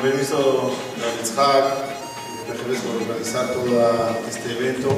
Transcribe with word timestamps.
Permiso 0.00 0.72
de 0.96 1.22
Itzhak 1.22 1.64
y 2.32 2.50
de 2.50 2.78
por 2.78 3.02
organizar 3.02 3.52
todo 3.52 4.16
este 4.28 4.52
evento, 4.52 4.96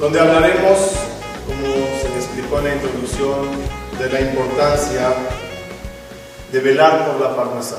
donde 0.00 0.18
hablaremos, 0.18 0.78
como 1.46 1.74
se 2.00 2.08
explicó 2.18 2.58
en 2.58 2.64
la 2.64 2.74
introducción, 2.74 3.50
de 3.98 4.08
la 4.10 4.20
importancia 4.20 5.14
de 6.50 6.60
velar 6.60 7.06
por 7.06 7.20
la 7.20 7.36
Parnasá. 7.36 7.78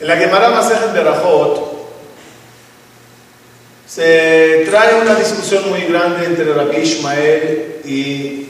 En 0.00 0.08
la 0.08 0.16
Gemara 0.16 0.48
Masejet 0.50 0.92
Berajot 0.92 1.76
se 3.86 4.64
trae 4.68 5.00
una 5.00 5.14
discusión 5.14 5.68
muy 5.70 5.82
grande 5.82 6.26
entre 6.26 6.52
Rabbi 6.52 6.78
Ishmael 6.78 7.80
y 7.84 8.48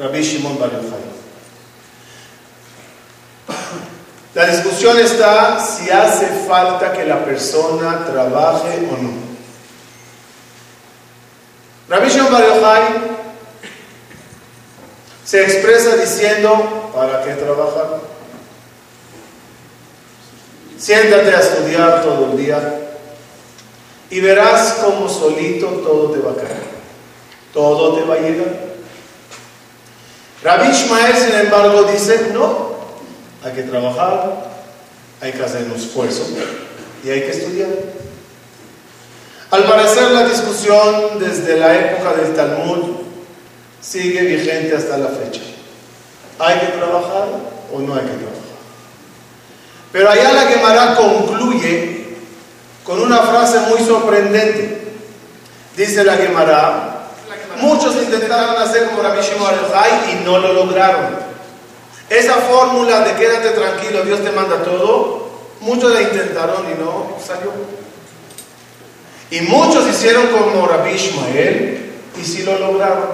Rabbi 0.00 0.22
Shimon 0.22 0.58
Bar 0.58 0.70
La 4.38 4.46
discusión 4.46 4.96
está 5.00 5.58
si 5.58 5.90
hace 5.90 6.28
falta 6.46 6.92
que 6.92 7.04
la 7.04 7.24
persona 7.24 8.06
trabaje 8.06 8.88
o 8.88 9.02
no. 9.02 9.10
Rabbi 11.88 12.08
Shimon 12.08 12.30
se 15.24 15.42
expresa 15.42 15.96
diciendo, 15.96 16.92
¿para 16.94 17.24
qué 17.24 17.32
trabajar? 17.32 17.98
Siéntate 20.78 21.34
a 21.34 21.40
estudiar 21.40 22.02
todo 22.02 22.30
el 22.30 22.36
día 22.36 22.80
y 24.08 24.20
verás 24.20 24.76
cómo 24.84 25.08
solito 25.08 25.66
todo 25.66 26.12
te 26.12 26.20
va 26.20 26.30
a 26.30 26.36
caer. 26.36 26.62
Todo 27.52 27.96
te 27.96 28.04
va 28.04 28.14
a 28.14 28.18
llegar. 28.18 28.54
Rabbi 30.44 30.68
Ishmael, 30.68 31.16
sin 31.16 31.34
embargo, 31.34 31.82
dice, 31.90 32.30
no, 32.32 32.67
hay 33.44 33.52
que 33.52 33.62
trabajar, 33.62 34.50
hay 35.20 35.32
que 35.32 35.42
hacer 35.42 35.64
un 35.64 35.72
esfuerzo 35.72 36.26
y 37.04 37.10
hay 37.10 37.22
que 37.22 37.30
estudiar. 37.30 37.68
Al 39.50 39.64
parecer 39.64 40.10
la 40.10 40.28
discusión 40.28 41.18
desde 41.18 41.58
la 41.58 41.74
época 41.74 42.12
del 42.14 42.34
Talmud 42.34 42.96
sigue 43.80 44.22
vigente 44.22 44.76
hasta 44.76 44.98
la 44.98 45.08
fecha. 45.08 45.40
¿Hay 46.38 46.58
que 46.60 46.66
trabajar 46.66 47.28
o 47.72 47.78
no 47.80 47.94
hay 47.94 48.02
que 48.02 48.12
trabajar? 48.12 48.38
Pero 49.92 50.10
allá 50.10 50.32
la 50.32 50.42
Gemara 50.42 50.94
concluye 50.96 52.08
con 52.84 53.00
una 53.00 53.18
frase 53.18 53.60
muy 53.70 53.80
sorprendente. 53.80 54.82
Dice 55.76 56.04
la 56.04 56.16
Gemara, 56.16 57.08
muchos 57.60 57.94
intentaron 57.96 58.60
hacer 58.60 58.88
como 58.88 59.02
Rabbi 59.02 59.20
Shimon 59.22 59.54
y 60.12 60.24
no 60.24 60.38
lo 60.38 60.52
lograron. 60.52 61.27
Esa 62.10 62.34
fórmula 62.34 63.00
de 63.00 63.14
quédate 63.14 63.50
tranquilo, 63.50 64.02
Dios 64.02 64.24
te 64.24 64.30
manda 64.32 64.62
todo, 64.62 65.28
muchos 65.60 65.92
la 65.92 66.02
intentaron 66.02 66.64
y 66.70 66.80
no 66.82 67.16
salió. 67.24 67.52
Y 69.30 69.40
muchos 69.42 69.86
hicieron 69.88 70.28
como 70.28 70.66
Rabbi 70.66 70.92
Ishmael 70.92 71.92
y 72.18 72.24
sí 72.24 72.42
lo 72.44 72.58
lograron. 72.58 73.10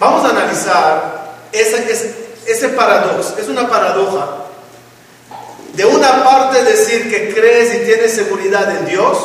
Vamos 0.00 0.24
a 0.24 0.30
analizar 0.30 1.36
ese, 1.52 1.92
ese, 1.92 2.14
ese 2.46 2.68
paradojo, 2.70 3.38
es 3.38 3.48
una 3.48 3.68
paradoja 3.68 4.42
de 5.74 5.84
una 5.86 6.22
parte 6.22 6.64
decir 6.64 7.10
que 7.10 7.32
crees 7.32 7.74
y 7.74 7.84
tienes 7.86 8.12
seguridad 8.12 8.76
en 8.76 8.86
Dios 8.86 9.16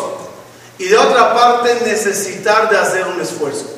y 0.77 0.85
de 0.85 0.97
otra 0.97 1.33
parte 1.33 1.75
necesitar 1.85 2.69
de 2.69 2.77
hacer 2.77 3.05
un 3.07 3.19
esfuerzo. 3.19 3.76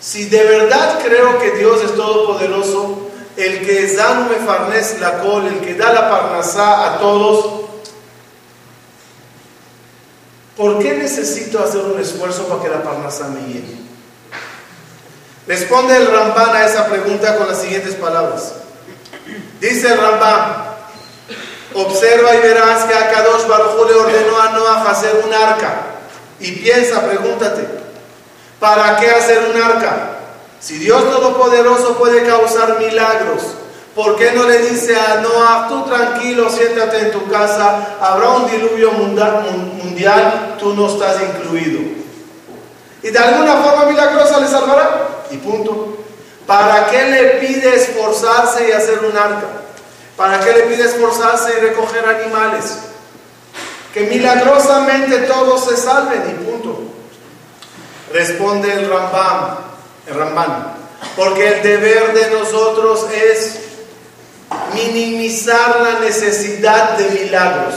Si 0.00 0.26
de 0.26 0.42
verdad 0.44 1.00
creo 1.04 1.38
que 1.38 1.52
Dios 1.52 1.82
es 1.82 1.94
todopoderoso, 1.94 3.08
el 3.36 3.66
que 3.66 3.84
es 3.84 3.94
me 3.94 4.46
farnes 4.46 5.00
la 5.00 5.20
col, 5.20 5.46
el 5.46 5.60
que 5.60 5.74
da 5.74 5.92
la 5.92 6.10
parnasá 6.10 6.94
a 6.94 6.98
todos, 6.98 7.66
¿por 10.56 10.78
qué 10.80 10.94
necesito 10.94 11.62
hacer 11.62 11.82
un 11.82 12.00
esfuerzo 12.00 12.46
para 12.48 12.62
que 12.62 12.68
la 12.68 12.82
parnasá 12.82 13.28
me 13.28 13.40
llegue? 13.40 13.76
Responde 15.46 15.96
el 15.96 16.08
Ramban 16.08 16.56
a 16.56 16.66
esa 16.66 16.86
pregunta 16.86 17.36
con 17.36 17.48
las 17.48 17.60
siguientes 17.60 17.94
palabras. 17.94 18.54
Dice 19.60 19.92
el 19.92 19.98
Ramban, 19.98 20.68
Observa 21.74 22.34
y 22.34 22.38
verás 22.40 22.84
que 22.84 22.94
a 22.94 23.10
Kadosh 23.10 23.46
Baruj 23.46 23.88
le 23.88 23.94
ordenó 23.94 24.40
a 24.40 24.50
Noah 24.52 24.90
hacer 24.90 25.22
un 25.24 25.32
arca. 25.32 25.82
Y 26.40 26.52
piensa, 26.52 27.06
pregúntate, 27.06 27.68
¿para 28.58 28.96
qué 28.96 29.10
hacer 29.10 29.50
un 29.54 29.60
arca? 29.60 30.10
Si 30.60 30.78
Dios 30.78 31.10
Todopoderoso 31.10 31.96
puede 31.96 32.24
causar 32.24 32.78
milagros, 32.78 33.42
¿por 33.94 34.16
qué 34.16 34.32
no 34.32 34.44
le 34.44 34.58
dice 34.58 34.96
a 34.96 35.20
Noah, 35.20 35.66
tú 35.68 35.84
tranquilo, 35.84 36.50
siéntate 36.50 36.98
en 36.98 37.12
tu 37.12 37.28
casa, 37.30 37.96
habrá 38.00 38.30
un 38.30 38.50
diluvio 38.50 38.90
mundial, 38.92 40.56
tú 40.58 40.74
no 40.74 40.88
estás 40.88 41.16
incluido? 41.22 41.98
Y 43.02 43.10
de 43.10 43.18
alguna 43.18 43.56
forma 43.56 43.86
milagrosa 43.86 44.40
le 44.40 44.48
salvará. 44.48 45.08
Y 45.30 45.36
punto. 45.36 45.98
¿Para 46.46 46.86
qué 46.86 47.04
le 47.04 47.24
pide 47.40 47.76
esforzarse 47.76 48.68
y 48.68 48.72
hacer 48.72 49.00
un 49.04 49.16
arca? 49.16 49.46
¿Para 50.16 50.40
qué 50.40 50.52
le 50.52 50.62
pide 50.62 50.84
esforzarse 50.84 51.52
y 51.56 51.60
recoger 51.60 52.04
animales? 52.08 52.78
Que 53.92 54.00
milagrosamente 54.00 55.18
todos 55.18 55.64
se 55.66 55.76
salven 55.76 56.22
y 56.28 56.44
punto. 56.44 56.80
Responde 58.12 58.72
el 58.72 58.88
Rambam, 58.88 59.56
el 60.06 60.14
Ramban, 60.14 60.74
porque 61.16 61.48
el 61.48 61.62
deber 61.62 62.14
de 62.14 62.30
nosotros 62.30 63.06
es 63.12 63.58
minimizar 64.74 65.80
la 65.80 66.00
necesidad 66.00 66.96
de 66.96 67.10
milagros. 67.10 67.74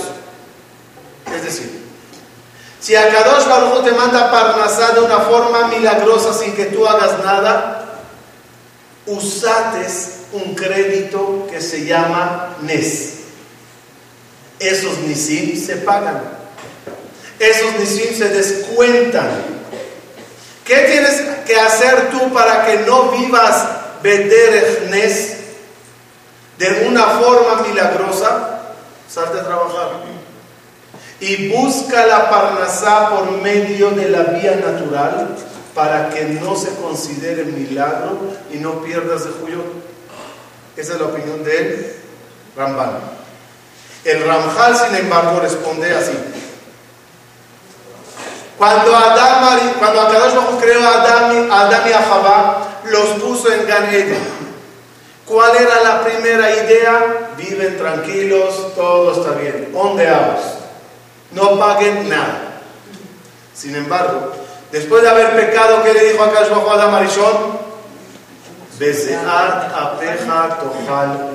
Es 1.35 1.43
decir, 1.43 1.81
si 2.79 2.95
Akadosh 2.95 3.47
Baruch 3.47 3.83
te 3.83 3.91
manda 3.91 4.31
Parnasá 4.31 4.93
de 4.93 5.01
una 5.01 5.19
forma 5.19 5.67
milagrosa 5.67 6.33
sin 6.33 6.53
que 6.55 6.65
tú 6.65 6.87
hagas 6.87 7.23
nada, 7.23 7.99
usates 9.05 10.21
un 10.33 10.55
crédito 10.55 11.47
que 11.51 11.61
se 11.61 11.85
llama 11.85 12.55
NES. 12.61 13.13
Esos 14.59 14.97
NISIM 14.99 15.63
se 15.63 15.77
pagan. 15.77 16.21
Esos 17.39 17.79
NISIM 17.79 18.17
se 18.17 18.29
descuentan. 18.29 19.50
¿Qué 20.71 20.77
tienes 20.83 21.21
que 21.45 21.59
hacer 21.59 22.11
tú 22.11 22.31
para 22.33 22.65
que 22.65 22.77
no 22.87 23.11
vivas 23.11 23.67
vender 24.01 24.87
NES 24.89 25.33
de 26.57 26.87
una 26.87 27.07
forma 27.07 27.61
milagrosa? 27.67 28.61
Salte 29.09 29.41
a 29.41 29.43
trabajar. 29.43 29.89
Y 31.19 31.49
busca 31.49 32.07
la 32.07 32.29
parnasá 32.29 33.09
por 33.09 33.31
medio 33.41 33.91
de 33.91 34.07
la 34.11 34.21
vía 34.21 34.61
natural 34.65 35.35
para 35.75 36.07
que 36.07 36.23
no 36.23 36.55
se 36.55 36.69
considere 36.75 37.43
milagro 37.43 38.17
y 38.49 38.55
no 38.55 38.81
pierdas 38.81 39.25
de 39.25 39.31
juyo. 39.31 39.63
Esa 40.77 40.93
es 40.93 40.99
la 41.01 41.07
opinión 41.07 41.43
de 41.43 41.97
Ramban. 42.55 42.97
El 44.05 44.23
Ramjal, 44.23 44.77
sin 44.77 44.95
embargo, 44.95 45.41
responde 45.41 45.93
así. 45.93 46.13
Cuando 48.61 48.95
Adam, 48.95 49.73
cuando 49.79 50.01
Akadosh 50.01 50.59
creó 50.61 50.87
a 50.87 51.01
Adam, 51.01 51.51
Adam 51.51 51.81
y 51.89 51.93
a 51.93 52.01
Javá, 52.03 52.57
los 52.83 53.07
puso 53.19 53.51
en 53.51 53.65
Gan 53.65 53.87
¿Cuál 55.25 55.55
era 55.55 55.81
la 55.81 56.03
primera 56.03 56.47
idea? 56.51 57.31
Viven 57.37 57.75
tranquilos, 57.79 58.75
todo 58.75 59.13
está 59.13 59.31
bien. 59.31 59.71
Ondeados. 59.73 60.41
No 61.31 61.57
paguen 61.57 62.07
nada. 62.07 62.61
Sin 63.55 63.75
embargo, 63.75 64.31
Después 64.71 65.01
de 65.01 65.09
haber 65.09 65.35
pecado, 65.35 65.81
¿qué 65.81 65.95
le 65.95 66.11
dijo 66.11 66.23
a 66.23 66.31
Kadosh 66.31 66.51
a 66.51 66.73
Adam 66.73 66.93
Arishon? 66.93 67.59
apeja 69.75 70.59
tojal. 70.59 71.33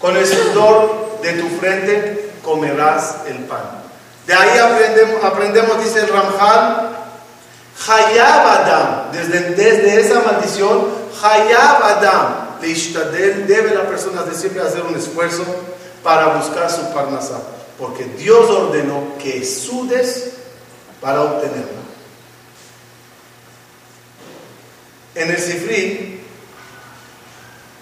Con 0.00 0.16
el 0.16 0.26
sudor 0.26 1.20
de 1.22 1.32
tu 1.34 1.48
frente 1.60 2.32
comerás 2.42 3.18
el 3.28 3.36
pan. 3.44 3.83
De 4.26 4.32
ahí 4.32 4.58
aprendemos, 5.22 5.84
dice 5.84 6.00
el 6.00 6.08
Ramjal, 6.08 6.96
Hayab 7.86 8.46
Adam, 8.46 9.12
desde, 9.12 10.00
esa 10.00 10.20
maldición, 10.20 10.86
Hayab 11.22 11.82
Adam, 11.82 12.58
debe 13.46 13.74
la 13.74 13.86
persona 13.86 14.22
de 14.22 14.34
siempre 14.34 14.62
hacer 14.62 14.82
un 14.82 14.96
esfuerzo 14.96 15.44
para 16.02 16.36
buscar 16.36 16.70
su 16.70 16.92
parnasá, 16.94 17.38
porque 17.78 18.04
Dios 18.04 18.48
ordenó 18.48 19.18
que 19.18 19.44
sudes 19.44 20.30
para 21.00 21.22
obtenerla. 21.22 21.84
En 25.14 25.30
el 25.30 25.38
Sifri 25.38 26.20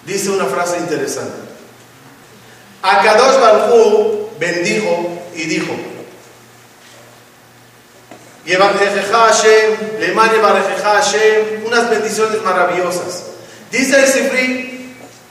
dice 0.05 0.31
una 0.31 0.47
frase 0.47 0.79
interesante. 0.79 1.53
Akadosh 2.83 3.41
Baruj 3.41 4.39
bendijo 4.39 5.09
y 5.35 5.45
dijo: 5.45 5.73
unas 11.67 11.91
bendiciones 11.91 12.43
maravillosas. 12.43 13.25
Dice 13.71 13.99
el 13.99 14.07
Sifri 14.07 14.73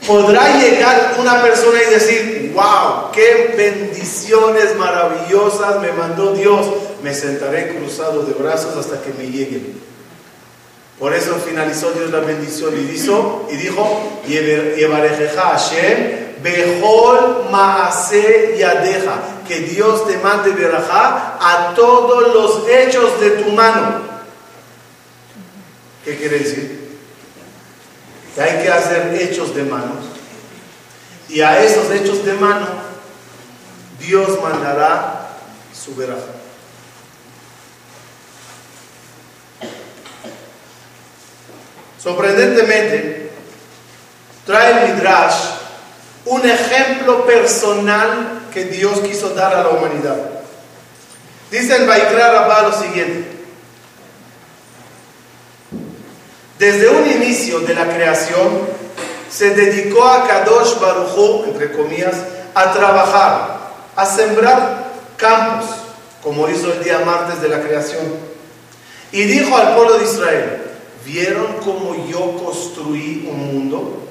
Podrá 0.06 0.58
llegar 0.58 1.14
una 1.20 1.40
persona 1.42 1.78
y 1.80 1.90
decir, 1.90 2.52
wow, 2.54 3.12
qué 3.12 3.54
bendiciones 3.56 4.76
maravillosas 4.76 5.80
me 5.80 5.92
mandó 5.92 6.34
Dios. 6.34 6.66
Me 7.04 7.14
sentaré 7.14 7.76
cruzado 7.76 8.24
de 8.24 8.32
brazos 8.32 8.76
hasta 8.76 9.00
que 9.00 9.12
me 9.12 9.30
lleguen. 9.30 9.80
Por 10.98 11.14
eso 11.14 11.36
finalizó 11.46 11.92
Dios 11.92 12.10
la 12.10 12.20
bendición 12.20 12.74
y 12.76 12.82
dijo, 12.82 13.48
y 13.48 13.56
dijo, 13.56 14.22
Hashem, 15.36 16.42
Behol 16.42 17.46
Maase 17.50 18.56
Yadeja, 18.58 19.20
que 19.52 19.60
Dios 19.60 20.08
te 20.08 20.16
mande 20.16 20.50
verajá 20.52 21.36
a 21.38 21.74
todos 21.74 22.32
los 22.32 22.66
hechos 22.66 23.20
de 23.20 23.30
tu 23.32 23.52
mano. 23.52 24.00
¿Qué 26.02 26.16
quiere 26.16 26.38
decir? 26.38 26.98
Que 28.34 28.40
hay 28.40 28.62
que 28.62 28.72
hacer 28.72 29.14
hechos 29.20 29.54
de 29.54 29.64
manos. 29.64 30.06
Y 31.28 31.42
a 31.42 31.62
esos 31.62 31.90
hechos 31.90 32.24
de 32.24 32.32
mano, 32.32 32.66
Dios 33.98 34.42
mandará 34.42 35.36
su 35.74 35.94
verajá. 35.96 36.32
Sorprendentemente, 42.02 43.32
trae 44.46 44.86
el 44.86 44.94
Midrash 44.94 45.34
un 46.24 46.48
ejemplo 46.48 47.26
personal 47.26 48.41
que 48.52 48.64
Dios 48.64 49.00
quiso 49.00 49.30
dar 49.30 49.54
a 49.54 49.62
la 49.62 49.70
humanidad. 49.70 50.16
Dice 51.50 51.76
el 51.76 51.86
Baikra 51.86 52.32
Rabá 52.32 52.62
lo 52.62 52.72
siguiente. 52.72 53.30
Desde 56.58 56.88
un 56.88 57.10
inicio 57.10 57.60
de 57.60 57.74
la 57.74 57.92
creación, 57.92 58.68
se 59.30 59.50
dedicó 59.50 60.04
a 60.04 60.26
Kadosh 60.26 60.78
Baruj 60.78 61.46
entre 61.46 61.72
comillas, 61.72 62.14
a 62.54 62.72
trabajar, 62.72 63.58
a 63.96 64.06
sembrar 64.06 64.92
campos, 65.16 65.70
como 66.22 66.48
hizo 66.48 66.72
el 66.72 66.84
día 66.84 67.00
martes 67.00 67.40
de 67.42 67.48
la 67.48 67.60
creación. 67.60 68.04
Y 69.10 69.24
dijo 69.24 69.56
al 69.56 69.74
pueblo 69.74 69.98
de 69.98 70.04
Israel, 70.04 70.62
¿vieron 71.04 71.56
cómo 71.64 72.08
yo 72.08 72.36
construí 72.42 73.28
un 73.30 73.54
mundo? 73.54 74.08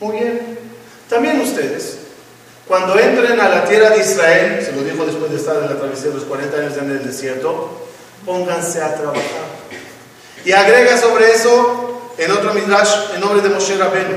Muy 0.00 0.18
bien. 0.18 0.58
También 1.08 1.40
ustedes, 1.40 1.98
cuando 2.66 2.98
entren 2.98 3.40
a 3.40 3.48
la 3.48 3.64
tierra 3.64 3.90
de 3.90 3.98
Israel, 3.98 4.62
se 4.64 4.72
lo 4.72 4.82
dijo 4.82 5.04
después 5.04 5.30
de 5.30 5.36
estar 5.36 5.56
en 5.56 5.68
la 5.68 5.78
travesía 5.78 6.08
de 6.08 6.14
los 6.14 6.24
40 6.24 6.56
años 6.56 6.76
en 6.76 6.90
el 6.90 7.06
desierto, 7.06 7.70
pónganse 8.24 8.82
a 8.82 8.94
trabajar. 8.94 9.22
Y 10.44 10.52
agrega 10.52 10.98
sobre 10.98 11.32
eso 11.32 12.12
en 12.18 12.30
otro 12.32 12.54
midrash 12.54 13.12
en 13.14 13.20
nombre 13.20 13.40
de 13.40 13.48
Moshe 13.50 13.76
Rabenu. 13.76 14.16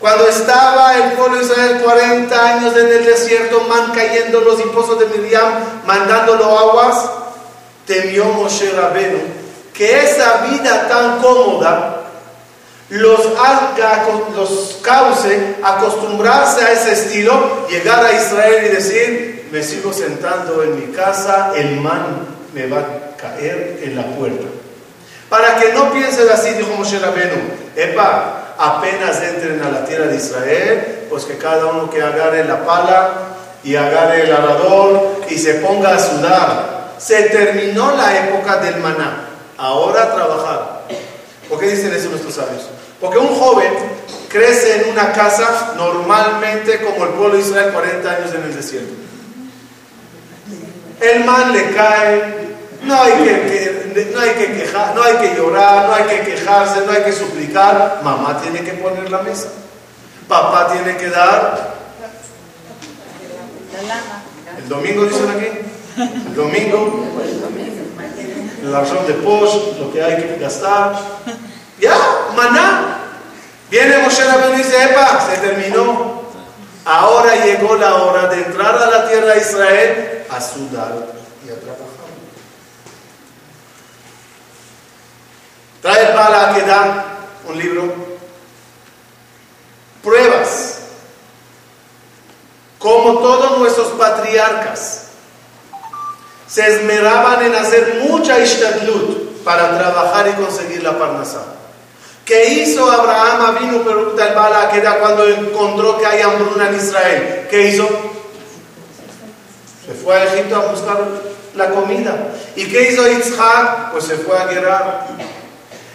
Cuando 0.00 0.28
estaba 0.28 0.96
el 0.96 1.12
pueblo 1.12 1.38
de 1.38 1.44
Israel 1.44 1.80
40 1.82 2.54
años 2.54 2.76
en 2.76 2.86
el 2.88 3.04
desierto, 3.04 3.62
man 3.62 3.92
cayendo 3.94 4.40
los 4.40 4.60
impuestos 4.60 4.98
de 5.00 5.06
Miriam, 5.06 5.52
mandándolo 5.86 6.58
aguas, 6.58 7.10
temió 7.86 8.24
Moshe 8.26 8.70
Rabenu 8.72 9.38
que 9.78 10.02
esa 10.02 10.38
vida 10.38 10.88
tan 10.88 11.20
cómoda 11.20 11.97
los, 12.90 13.20
haga, 13.38 14.06
los 14.34 14.78
cause 14.82 15.56
acostumbrarse 15.62 16.64
a 16.64 16.72
ese 16.72 16.92
estilo, 16.92 17.66
llegar 17.68 18.04
a 18.04 18.12
Israel 18.12 18.66
y 18.66 18.74
decir, 18.74 19.48
me 19.52 19.62
sigo 19.62 19.92
sentando 19.92 20.62
en 20.62 20.76
mi 20.76 20.94
casa, 20.94 21.52
el 21.54 21.80
man 21.80 22.26
me 22.54 22.66
va 22.66 22.78
a 22.78 23.16
caer 23.16 23.80
en 23.82 23.96
la 23.96 24.04
puerta. 24.04 24.46
Para 25.28 25.56
que 25.56 25.72
no 25.74 25.92
piensen 25.92 26.28
así, 26.30 26.50
dijo 26.54 26.74
Moshe 26.76 26.98
Rabenu, 26.98 27.36
epa, 27.76 28.54
apenas 28.58 29.22
entren 29.22 29.62
a 29.62 29.68
la 29.68 29.84
tierra 29.84 30.06
de 30.06 30.16
Israel, 30.16 31.06
pues 31.10 31.24
que 31.24 31.36
cada 31.36 31.66
uno 31.66 31.90
que 31.90 32.02
agarre 32.02 32.44
la 32.44 32.64
pala 32.64 33.10
y 33.62 33.76
agarre 33.76 34.24
el 34.24 34.32
arador 34.32 35.20
y 35.28 35.38
se 35.38 35.54
ponga 35.54 35.94
a 35.94 35.98
sudar. 35.98 36.78
Se 36.98 37.24
terminó 37.24 37.94
la 37.94 38.16
época 38.18 38.56
del 38.56 38.78
maná, 38.78 39.28
ahora 39.58 40.14
trabajar. 40.14 40.77
¿Por 41.48 41.58
qué 41.58 41.66
dicen 41.66 41.92
eso 41.92 42.10
nuestros 42.10 42.34
sabios? 42.34 42.68
Porque 43.00 43.18
un 43.18 43.28
joven 43.28 43.72
crece 44.28 44.82
en 44.82 44.90
una 44.90 45.12
casa 45.12 45.74
normalmente 45.76 46.84
como 46.84 47.04
el 47.04 47.10
pueblo 47.10 47.36
de 47.36 47.40
Israel 47.40 47.72
40 47.72 48.10
años 48.10 48.34
en 48.34 48.42
el 48.42 48.54
desierto. 48.54 48.92
El 51.00 51.24
man 51.24 51.52
le 51.52 51.70
cae, 51.70 52.48
no 52.82 53.02
hay 53.02 53.12
que, 53.12 54.10
no 54.12 54.20
hay 54.20 54.30
que 54.30 54.52
quejar, 54.52 54.94
no 54.94 55.02
hay 55.02 55.16
que 55.16 55.34
llorar, 55.36 55.88
no 55.88 55.94
hay 55.94 56.04
que 56.04 56.32
quejarse, 56.32 56.80
no 56.84 56.92
hay 56.92 57.02
que 57.02 57.12
suplicar. 57.12 58.00
Mamá 58.02 58.40
tiene 58.42 58.60
que 58.60 58.72
poner 58.72 59.10
la 59.10 59.22
mesa. 59.22 59.48
Papá 60.26 60.72
tiene 60.72 60.96
que 60.96 61.08
dar. 61.08 61.78
El 64.58 64.68
domingo 64.68 65.04
dicen 65.04 65.30
aquí. 65.30 65.46
El 66.26 66.34
domingo. 66.34 67.04
La 68.62 68.80
razón 68.80 69.06
de 69.06 69.14
post, 69.14 69.78
lo 69.78 69.92
que 69.92 70.02
hay 70.02 70.16
que 70.16 70.38
gastar. 70.38 70.98
Ya, 71.80 71.96
maná. 72.34 72.98
Viene 73.70 73.98
Moshe 73.98 74.24
Rabbeinu 74.24 74.54
y 74.54 74.62
dice, 74.62 74.82
epa, 74.82 75.20
se 75.30 75.36
terminó. 75.38 76.22
Ahora 76.84 77.36
llegó 77.44 77.76
la 77.76 77.94
hora 77.96 78.26
de 78.28 78.42
entrar 78.42 78.74
a 78.74 78.86
la 78.86 79.08
tierra 79.08 79.34
de 79.34 79.40
Israel 79.40 80.24
a 80.30 80.40
sudar 80.40 80.94
y 81.46 81.50
a 81.50 81.60
trabajar. 81.60 81.88
Trae 85.82 86.06
para 86.14 86.54
que 86.54 86.62
da 86.62 87.04
un 87.48 87.58
libro. 87.58 87.94
Pruebas. 90.02 90.78
Como 92.78 93.18
todos 93.18 93.58
nuestros 93.58 93.88
patriarcas 93.92 95.07
se 96.48 96.66
esmeraban 96.66 97.44
en 97.44 97.54
hacer 97.54 98.04
mucha 98.08 98.38
ishtadlut 98.38 99.42
para 99.44 99.78
trabajar 99.78 100.28
y 100.28 100.42
conseguir 100.42 100.82
la 100.82 100.98
parnasá. 100.98 101.42
¿Qué 102.24 102.46
hizo 102.54 102.90
Abraham? 102.90 103.56
Vino 103.60 103.82
pregunta 103.82 104.28
el 104.28 104.34
Bala 104.34 104.70
da 104.82 104.98
cuando 104.98 105.26
encontró 105.26 105.98
que 105.98 106.06
hay 106.06 106.20
hambruna 106.20 106.68
en 106.68 106.76
Israel. 106.76 107.46
¿Qué 107.48 107.68
hizo? 107.68 107.88
Se 109.86 109.94
fue 109.94 110.14
a 110.14 110.24
Egipto 110.24 110.56
a 110.56 110.66
buscar 110.66 110.98
la 111.54 111.70
comida. 111.70 112.14
¿Y 112.56 112.66
qué 112.66 112.90
hizo 112.90 113.08
Isaac? 113.08 113.92
Pues 113.92 114.04
se 114.04 114.16
fue 114.16 114.38
a 114.38 114.46
guerrar. 114.46 115.06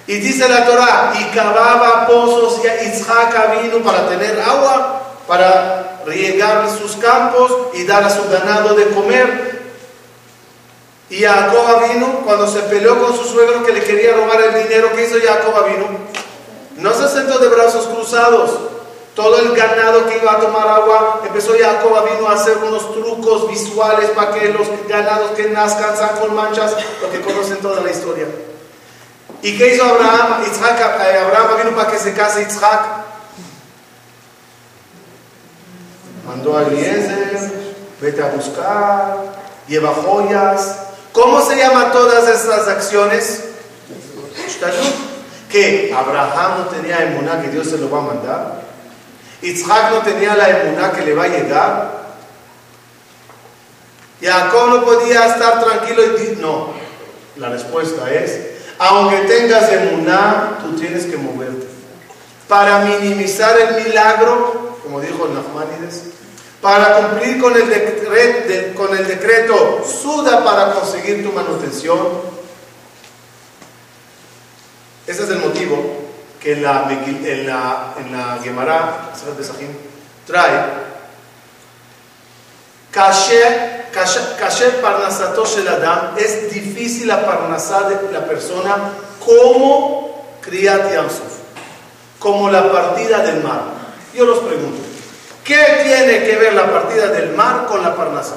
Y 0.08 0.16
dice 0.16 0.50
la 0.50 0.66
Torah, 0.66 1.14
y 1.20 1.36
cavaba 1.36 2.08
pozos 2.08 2.60
y 2.64 2.88
Isaac 2.88 3.62
vino 3.62 3.78
para 3.84 4.10
tener 4.10 4.40
agua, 4.42 5.02
para 5.28 6.02
riegar 6.06 6.68
sus 6.70 6.98
campos 6.98 7.52
y 7.74 7.86
dar 7.86 8.04
a 8.04 8.10
su 8.10 8.28
ganado 8.30 8.74
de 8.74 8.88
comer. 8.88 9.63
Y 11.14 11.22
Jacob 11.22 11.88
vino 11.94 12.22
cuando 12.26 12.48
se 12.48 12.62
peleó 12.62 13.00
con 13.00 13.16
su 13.16 13.24
suegro 13.26 13.64
que 13.64 13.72
le 13.72 13.84
quería 13.84 14.16
robar 14.16 14.42
el 14.42 14.64
dinero. 14.64 14.90
¿Qué 14.96 15.04
hizo 15.04 15.18
Jacob 15.24 15.64
vino? 15.68 15.86
No 16.78 16.92
se 16.92 17.08
sentó 17.08 17.38
de 17.38 17.50
brazos 17.50 17.86
cruzados. 17.86 18.50
Todo 19.14 19.38
el 19.38 19.56
ganado 19.56 20.08
que 20.08 20.18
iba 20.18 20.32
a 20.32 20.40
tomar 20.40 20.68
agua, 20.68 21.22
empezó 21.24 21.54
Jacob 21.54 22.04
vino 22.12 22.28
a 22.28 22.34
hacer 22.34 22.58
unos 22.58 22.96
trucos 22.96 23.48
visuales 23.48 24.10
para 24.10 24.32
que 24.32 24.50
los 24.50 24.68
ganados 24.88 25.32
que 25.36 25.52
nazcan 25.52 25.96
sean 25.96 26.18
con 26.18 26.34
manchas, 26.34 26.76
lo 27.00 27.12
que 27.12 27.22
conocen 27.22 27.58
toda 27.58 27.82
la 27.82 27.92
historia. 27.92 28.26
¿Y 29.44 29.56
qué 29.56 29.76
hizo 29.76 29.86
Abraham? 29.86 30.42
Eh, 30.44 31.20
Abraham 31.20 31.58
vino 31.64 31.76
para 31.76 31.92
que 31.92 32.00
se 32.00 32.16
case 32.16 32.42
Isaac. 32.42 32.88
Mandó 36.26 36.58
a 36.58 36.64
Eliezer, 36.64 37.52
vete 38.02 38.24
a 38.24 38.30
buscar, 38.30 39.18
lleva 39.68 39.94
joyas. 39.94 40.90
¿Cómo 41.14 41.42
se 41.42 41.56
llaman 41.56 41.92
todas 41.92 42.28
estas 42.28 42.68
acciones? 42.68 43.44
que 45.54 45.94
Abraham 45.96 46.64
no 46.64 46.66
tenía 46.66 47.04
emuná 47.04 47.40
que 47.40 47.50
Dios 47.50 47.68
se 47.68 47.78
lo 47.78 47.90
va 47.92 48.00
a 48.00 48.02
mandar. 48.02 48.62
Isaac 49.44 49.92
no 49.92 50.00
tenía 50.00 50.36
la 50.36 50.50
emuná 50.50 50.92
que 50.92 51.06
le 51.06 51.14
va 51.14 51.26
a 51.26 51.28
llegar. 51.28 52.04
Jacob 54.20 54.70
no 54.70 54.84
podía 54.84 55.28
estar 55.28 55.64
tranquilo 55.64 56.02
y 56.18 56.38
no. 56.38 56.74
La 57.36 57.50
respuesta 57.50 58.12
es, 58.12 58.40
aunque 58.80 59.18
tengas 59.18 59.72
emuná, 59.72 60.60
tú 60.64 60.76
tienes 60.76 61.06
que 61.06 61.18
moverte. 61.18 61.68
Para 62.48 62.80
minimizar 62.80 63.56
el 63.60 63.84
milagro, 63.84 64.80
como 64.82 65.02
dijo 65.02 65.28
Nachmanides, 65.28 66.13
para 66.64 66.96
cumplir 66.96 67.42
con 67.42 67.54
el, 67.58 67.68
decreto, 67.68 68.74
con 68.82 68.98
el 68.98 69.06
decreto, 69.06 69.84
suda 69.84 70.46
para 70.46 70.72
conseguir 70.72 71.22
tu 71.22 71.34
manutención, 71.34 71.98
ese 75.06 75.24
es 75.24 75.30
el 75.30 75.40
motivo 75.40 76.04
que 76.42 76.54
en 76.54 76.64
la, 76.64 76.88
en 76.90 77.46
la, 77.46 77.94
en 78.00 78.12
la 78.18 78.40
Gemara, 78.42 79.12
trae 80.26 80.84
Kasher 82.94 84.80
parnasato 84.82 85.46
shel 85.46 85.68
adam 85.68 86.16
es 86.18 86.50
difícil 86.54 87.10
la 87.10 87.26
parnasá 87.26 87.90
de 87.90 88.10
la 88.10 88.26
persona 88.26 88.94
como 89.20 90.38
Kriyat 90.40 90.94
Yamsuf, 90.94 91.40
como 92.20 92.50
la 92.50 92.72
partida 92.72 93.20
del 93.20 93.44
mar. 93.44 93.64
Yo 94.14 94.26
los 94.26 94.40
pregunto, 94.40 94.93
¿qué 95.44 95.82
tiene 95.84 96.26
que 96.26 96.36
ver 96.36 96.54
la 96.54 96.72
partida 96.72 97.08
del 97.08 97.34
mar 97.34 97.66
con 97.68 97.82
la 97.82 97.96
Parnasá? 97.96 98.36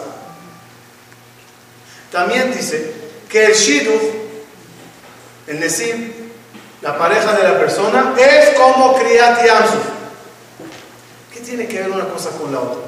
También 2.11 2.53
dice 2.53 2.93
que 3.29 3.47
el 3.47 3.53
Shiduf, 3.55 4.03
el 5.47 5.61
Nesim, 5.61 6.13
la 6.83 6.97
pareja 6.97 7.33
de 7.33 7.43
la 7.43 7.59
persona, 7.59 8.15
es 8.17 8.51
como 8.59 8.97
Kriyat 8.97 9.45
Yamsuf. 9.45 9.85
¿Qué 11.33 11.41
tiene 11.41 11.67
que 11.67 11.81
ver 11.81 11.91
una 11.91 12.09
cosa 12.09 12.31
con 12.31 12.53
la 12.53 12.61
otra? 12.61 12.83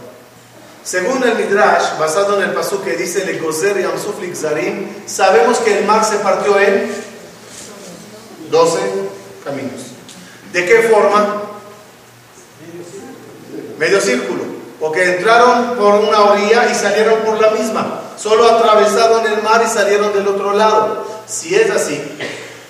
Según 0.84 1.22
el 1.22 1.34
Midrash, 1.34 1.98
basado 1.98 2.40
en 2.40 2.48
el 2.48 2.54
pasú 2.54 2.82
que 2.82 2.96
dice 2.96 3.24
Le 3.24 3.38
Gozer 3.38 3.78
Yamsuf 3.80 4.16
Zarim, 4.34 4.88
sabemos 5.06 5.58
que 5.58 5.78
el 5.78 5.84
mar 5.84 6.04
se 6.04 6.16
partió 6.18 6.58
en 6.58 6.90
12 8.50 8.78
caminos. 9.44 9.82
¿De 10.52 10.64
qué 10.64 10.82
forma? 10.82 11.47
Medio 13.78 14.00
círculo. 14.00 14.42
Porque 14.80 15.16
entraron 15.16 15.76
por 15.76 15.94
una 15.96 16.20
orilla 16.24 16.70
y 16.70 16.74
salieron 16.74 17.20
por 17.20 17.40
la 17.40 17.50
misma. 17.50 18.00
Solo 18.16 18.48
atravesaron 18.48 19.26
el 19.26 19.42
mar 19.42 19.62
y 19.64 19.68
salieron 19.68 20.12
del 20.12 20.28
otro 20.28 20.52
lado. 20.52 21.04
Si 21.26 21.54
es 21.54 21.70
así, 21.70 22.00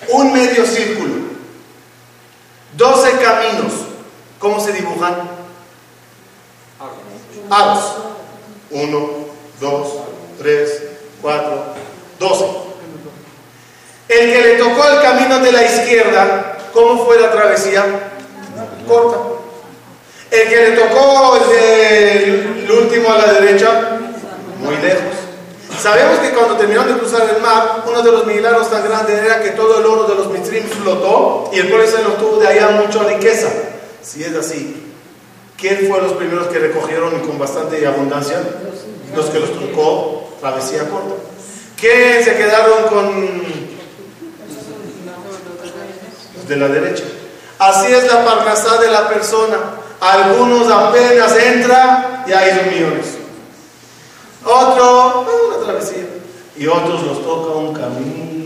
un 0.08 0.32
medio 0.32 0.64
círculo, 0.66 1.14
12 2.76 3.10
caminos, 3.12 3.72
¿cómo 4.38 4.60
se 4.60 4.72
dibujan? 4.72 5.14
Aros. 7.50 7.94
1, 8.70 9.10
2, 9.60 9.88
3, 10.38 10.82
4, 11.22 11.64
12. 12.18 12.44
El 14.08 14.32
que 14.32 14.42
le 14.42 14.54
tocó 14.56 14.84
el 14.84 15.02
camino 15.02 15.38
de 15.40 15.52
la 15.52 15.62
izquierda, 15.62 16.58
¿cómo 16.72 17.04
fue 17.04 17.20
la 17.20 17.30
travesía? 17.30 17.84
Corta. 18.86 19.27
El 20.30 20.48
que 20.48 20.56
le 20.56 20.70
tocó 20.72 21.36
el, 21.36 22.64
el 22.64 22.70
último 22.70 23.12
a 23.12 23.18
la 23.18 23.32
derecha, 23.34 23.98
muy 24.60 24.76
lejos. 24.76 25.14
Sabemos 25.80 26.18
que 26.18 26.30
cuando 26.30 26.56
terminaron 26.56 26.92
de 26.92 26.98
cruzar 26.98 27.28
el 27.34 27.40
mar, 27.40 27.84
uno 27.86 28.02
de 28.02 28.12
los 28.12 28.26
milagros 28.26 28.70
tan 28.70 28.84
grandes 28.84 29.22
era 29.22 29.40
que 29.42 29.50
todo 29.50 29.78
el 29.78 29.86
oro 29.86 30.04
de 30.04 30.14
los 30.16 30.30
mitrim 30.30 30.64
flotó 30.64 31.50
y 31.52 31.60
el 31.60 31.68
pueblo 31.68 31.86
se 31.86 32.02
lo 32.02 32.14
tuvo 32.14 32.38
de 32.38 32.48
allá 32.48 32.70
mucha 32.70 33.04
riqueza. 33.04 33.48
Si 34.02 34.24
es 34.24 34.34
así, 34.34 34.92
¿quién 35.56 35.86
fue 35.88 36.02
los 36.02 36.12
primeros 36.12 36.48
que 36.48 36.58
recogieron 36.58 37.20
con 37.20 37.38
bastante 37.38 37.86
abundancia? 37.86 38.42
Los 39.14 39.26
que 39.26 39.38
los 39.38 39.52
tocó 39.52 40.34
travesía 40.40 40.88
corta. 40.88 41.14
¿Quién 41.76 42.24
se 42.24 42.36
quedaron 42.36 42.88
con 42.88 43.68
de 46.48 46.56
la 46.56 46.68
derecha. 46.68 47.04
Así 47.58 47.92
es 47.92 48.06
la 48.06 48.24
parnasá 48.24 48.78
de 48.78 48.90
la 48.90 49.08
persona. 49.08 49.58
Algunos 50.00 50.70
apenas 50.70 51.36
entran 51.36 52.24
y 52.26 52.32
hay 52.32 52.54
dos 52.54 52.66
millones. 52.66 53.06
Otro, 54.44 55.26
una 55.48 55.64
travesía. 55.64 56.06
Y 56.56 56.66
otros 56.66 57.02
nos 57.02 57.22
toca 57.24 57.58
un 57.58 57.74
camino. 57.74 58.38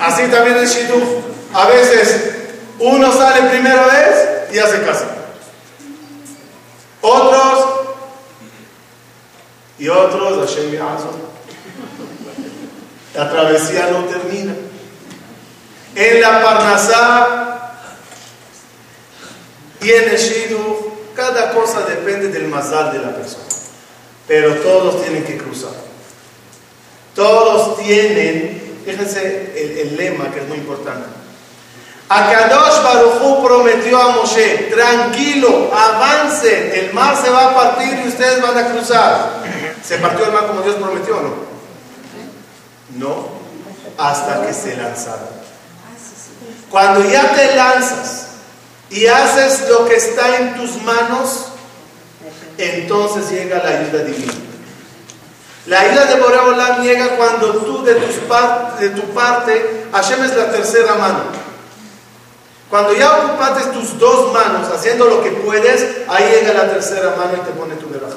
Así 0.00 0.22
también 0.28 0.56
el 0.56 0.66
Shiduf. 0.66 1.02
A 1.54 1.66
veces 1.66 2.34
uno 2.78 3.12
sale 3.12 3.48
primera 3.50 3.86
vez 3.86 4.52
y 4.52 4.58
hace 4.58 4.82
casa. 4.82 5.06
Otros 7.00 7.82
y 9.78 9.88
otros, 9.88 10.48
Hashem 10.48 10.78
La 13.14 13.30
travesía 13.30 13.88
no 13.90 14.04
termina. 14.04 14.54
En 15.94 16.20
la 16.20 16.42
Parnasá 16.42 17.61
y 19.82 19.90
en 19.90 20.08
el 20.08 20.16
Shiduf, 20.16 20.78
cada 21.14 21.52
cosa 21.52 21.82
depende 21.82 22.28
del 22.28 22.48
mazal 22.48 22.92
de 22.92 22.98
la 22.98 23.14
persona. 23.14 23.44
Pero 24.26 24.54
todos 24.56 25.02
tienen 25.02 25.24
que 25.24 25.36
cruzar. 25.36 25.72
Todos 27.14 27.78
tienen, 27.78 28.80
fíjense 28.84 29.52
el, 29.56 29.78
el 29.78 29.96
lema 29.96 30.30
que 30.30 30.40
es 30.40 30.48
muy 30.48 30.58
importante. 30.58 31.22
Akadosh 32.08 32.82
Baruchu 32.82 33.42
prometió 33.42 34.00
a 34.00 34.08
Moshe, 34.16 34.70
tranquilo, 34.70 35.70
avance, 35.72 36.78
el 36.78 36.92
mar 36.92 37.16
se 37.16 37.30
va 37.30 37.50
a 37.50 37.54
partir 37.54 38.00
y 38.04 38.08
ustedes 38.08 38.42
van 38.42 38.58
a 38.58 38.68
cruzar. 38.68 39.42
¿Se 39.82 39.96
partió 39.98 40.26
el 40.26 40.32
mar 40.32 40.46
como 40.46 40.62
Dios 40.62 40.76
prometió 40.76 41.18
o 41.18 41.22
no? 41.22 41.34
No, 42.96 43.28
hasta 43.96 44.46
que 44.46 44.52
se 44.52 44.76
lanzaron. 44.76 45.42
Cuando 46.70 47.08
ya 47.10 47.34
te 47.34 47.56
lanzas 47.56 48.21
y 48.92 49.06
haces 49.06 49.68
lo 49.68 49.86
que 49.86 49.96
está 49.96 50.36
en 50.36 50.54
tus 50.54 50.82
manos, 50.82 51.46
entonces 52.58 53.30
llega 53.30 53.62
la 53.62 53.70
ayuda 53.80 54.04
divina. 54.04 54.32
La 55.66 55.80
ayuda 55.80 56.06
de 56.06 56.20
Boreolam 56.20 56.82
llega 56.82 57.16
cuando 57.16 57.52
tú 57.54 57.82
de, 57.84 57.94
tu 57.94 59.02
parte, 59.14 59.86
Hashem 59.92 60.24
es 60.24 60.36
la 60.36 60.50
tercera 60.50 60.94
mano. 60.96 61.24
Cuando 62.68 62.92
ya 62.94 63.18
ocupaste 63.18 63.70
tus 63.70 63.98
dos 63.98 64.32
manos 64.32 64.68
haciendo 64.74 65.06
lo 65.06 65.22
que 65.22 65.30
puedes, 65.30 66.08
ahí 66.08 66.30
llega 66.30 66.52
la 66.52 66.70
tercera 66.70 67.14
mano 67.16 67.32
y 67.36 67.46
te 67.46 67.52
pone 67.52 67.76
tu 67.76 67.88
verajá. 67.88 68.16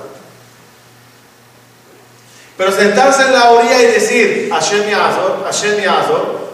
Pero 2.57 2.71
sentarse 2.71 3.23
en 3.23 3.33
la 3.33 3.51
orilla 3.51 3.81
y 3.81 3.85
decir, 3.87 4.49
Hashem 4.51 4.89
Yazor, 4.89 5.43
Hashem 5.45 5.81
Yazor, 5.81 6.44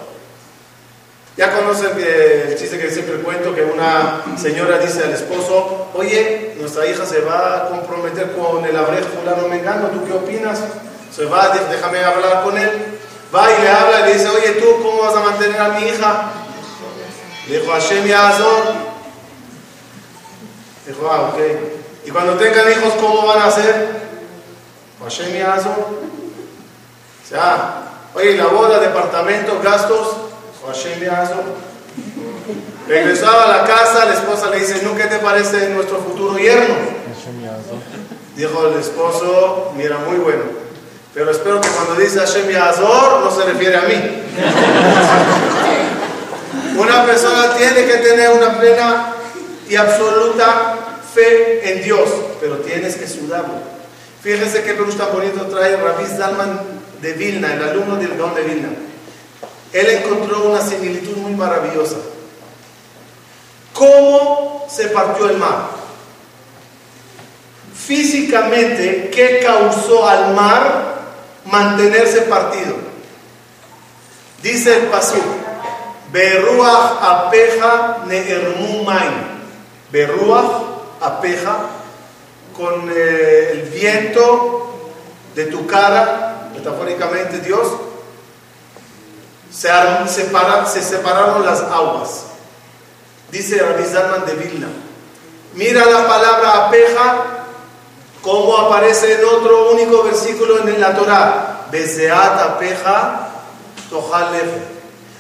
ya 1.37 1.51
conocen 1.55 1.91
el 1.97 2.57
chiste 2.57 2.77
que 2.77 2.91
siempre 2.91 3.15
cuento 3.17 3.55
que 3.55 3.63
una 3.63 4.21
señora 4.37 4.77
dice 4.77 5.03
al 5.03 5.11
esposo, 5.11 5.87
oye, 5.93 6.55
nuestra 6.59 6.85
hija 6.85 7.05
se 7.05 7.21
va 7.21 7.57
a 7.57 7.69
comprometer 7.69 8.33
con 8.33 8.65
el 8.65 8.75
abrej 8.75 9.05
fulano 9.05 9.47
mengano, 9.47 9.87
¿tú 9.87 10.05
qué 10.05 10.13
opinas? 10.13 10.59
Se 11.15 11.25
va, 11.25 11.49
déjame 11.69 12.03
hablar 12.03 12.43
con 12.43 12.57
él. 12.57 12.99
Va 13.33 13.47
y 13.49 13.61
le 13.61 13.69
habla 13.69 13.99
y 14.01 14.03
le 14.03 14.13
dice, 14.13 14.27
oye, 14.27 14.51
¿tú 14.59 14.83
cómo 14.83 15.03
vas 15.03 15.15
a 15.15 15.21
mantener 15.21 15.59
a 15.59 15.69
mi 15.69 15.87
hija? 15.87 16.31
Le 17.47 17.59
dijo, 17.59 17.71
Hashem. 17.71 18.03
Dijo, 20.85 21.09
ah, 21.09 21.31
ok. 21.33 21.39
Y 22.05 22.11
cuando 22.11 22.33
tengan 22.35 22.69
hijos, 22.71 22.93
¿cómo 22.99 23.25
van 23.27 23.39
a 23.39 23.45
hacer? 23.45 24.01
Hashem 25.01 25.33
Yazor. 25.33 25.71
O 27.23 27.27
sea, 27.27 27.83
oye, 28.13 28.35
la 28.35 28.47
boda, 28.47 28.79
departamento, 28.79 29.61
gastos, 29.63 30.30
Regresaba 32.87 33.45
a 33.45 33.57
la 33.57 33.63
casa, 33.65 34.05
la 34.05 34.13
esposa 34.13 34.49
le 34.49 34.59
dice, 34.59 34.81
¿no 34.83 34.95
qué 34.95 35.05
te 35.05 35.17
parece 35.17 35.69
nuestro 35.69 35.97
futuro 35.99 36.37
yerno? 36.37 36.75
Dijo 38.35 38.67
el 38.67 38.79
esposo, 38.79 39.73
mira, 39.75 39.97
muy 39.99 40.17
bueno. 40.17 40.43
Pero 41.13 41.31
espero 41.31 41.59
que 41.59 41.67
cuando 41.69 41.95
dice 41.95 42.19
Hashem 42.19 42.49
Yazor 42.49 43.21
no 43.21 43.31
se 43.31 43.43
refiere 43.43 43.75
a 43.75 43.81
mí. 43.81 44.23
Una 46.77 47.05
persona 47.05 47.53
tiene 47.57 47.85
que 47.85 47.97
tener 47.97 48.29
una 48.31 48.57
plena 48.59 49.13
y 49.67 49.75
absoluta 49.75 50.77
fe 51.13 51.73
en 51.73 51.83
Dios, 51.83 52.09
pero 52.39 52.57
tienes 52.57 52.95
que 52.95 53.07
sudarlo. 53.07 53.55
Fíjense 54.21 54.63
qué 54.63 54.73
Perú 54.73 54.91
tan 54.93 55.11
bonito 55.11 55.45
trae 55.47 55.75
Rabbi 55.75 56.05
Zalman 56.05 56.61
de 57.01 57.13
Vilna, 57.13 57.55
el 57.55 57.63
alumno 57.63 57.95
del 57.97 58.15
Gaon 58.17 58.35
de 58.35 58.43
Vilna 58.43 58.69
él 59.73 59.89
encontró 59.89 60.49
una 60.49 60.61
similitud 60.61 61.15
muy 61.17 61.33
maravillosa. 61.33 61.95
¿Cómo 63.73 64.65
se 64.69 64.87
partió 64.87 65.29
el 65.29 65.37
mar? 65.37 65.69
Físicamente, 67.73 69.09
¿qué 69.13 69.39
causó 69.43 70.07
al 70.07 70.33
mar 70.33 71.01
mantenerse 71.45 72.21
partido? 72.23 72.75
Dice 74.43 74.77
el 74.77 74.83
pasú, 74.87 75.17
Berruach 76.11 77.01
apeja 77.01 78.03
neermumain. 78.07 79.41
Berruach 79.91 80.51
apeja 80.99 81.57
con 82.55 82.91
eh, 82.93 83.49
el 83.53 83.61
viento 83.69 84.91
de 85.35 85.45
tu 85.45 85.65
cara, 85.65 86.49
metafóricamente 86.53 87.39
Dios, 87.39 87.67
se, 89.51 89.69
se 90.07 90.83
separaron 90.83 91.45
las 91.45 91.61
aguas. 91.61 92.23
Dice 93.31 93.59
Rabbi 93.59 93.83
de 93.83 94.33
Vilna. 94.35 94.67
Mira 95.53 95.85
la 95.85 96.07
palabra 96.07 96.67
apeja, 96.67 97.15
como 98.21 98.57
aparece 98.57 99.13
en 99.13 99.25
otro 99.25 99.71
único 99.71 100.03
versículo 100.03 100.67
en 100.67 100.79
la 100.79 100.95
Torah. 100.95 101.67
Beseat 101.71 102.39
apeja, 102.39 103.29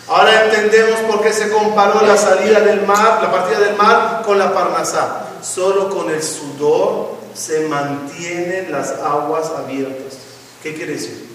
Ahora 0.07 0.45
entendemos 0.45 0.99
por 1.01 1.21
qué 1.21 1.31
se 1.31 1.49
comparó 1.49 2.05
la 2.05 2.17
salida 2.17 2.59
del 2.59 2.81
mar, 2.85 3.19
la 3.21 3.31
partida 3.31 3.59
del 3.59 3.75
mar 3.75 4.23
con 4.25 4.37
la 4.37 4.53
Parnasá. 4.53 5.27
Solo 5.41 5.89
con 5.89 6.09
el 6.09 6.21
sudor 6.21 7.15
se 7.33 7.67
mantienen 7.67 8.71
las 8.71 8.91
aguas 8.91 9.51
abiertas. 9.57 10.17
¿Qué 10.61 10.75
quiere 10.75 10.93
decir? 10.93 11.29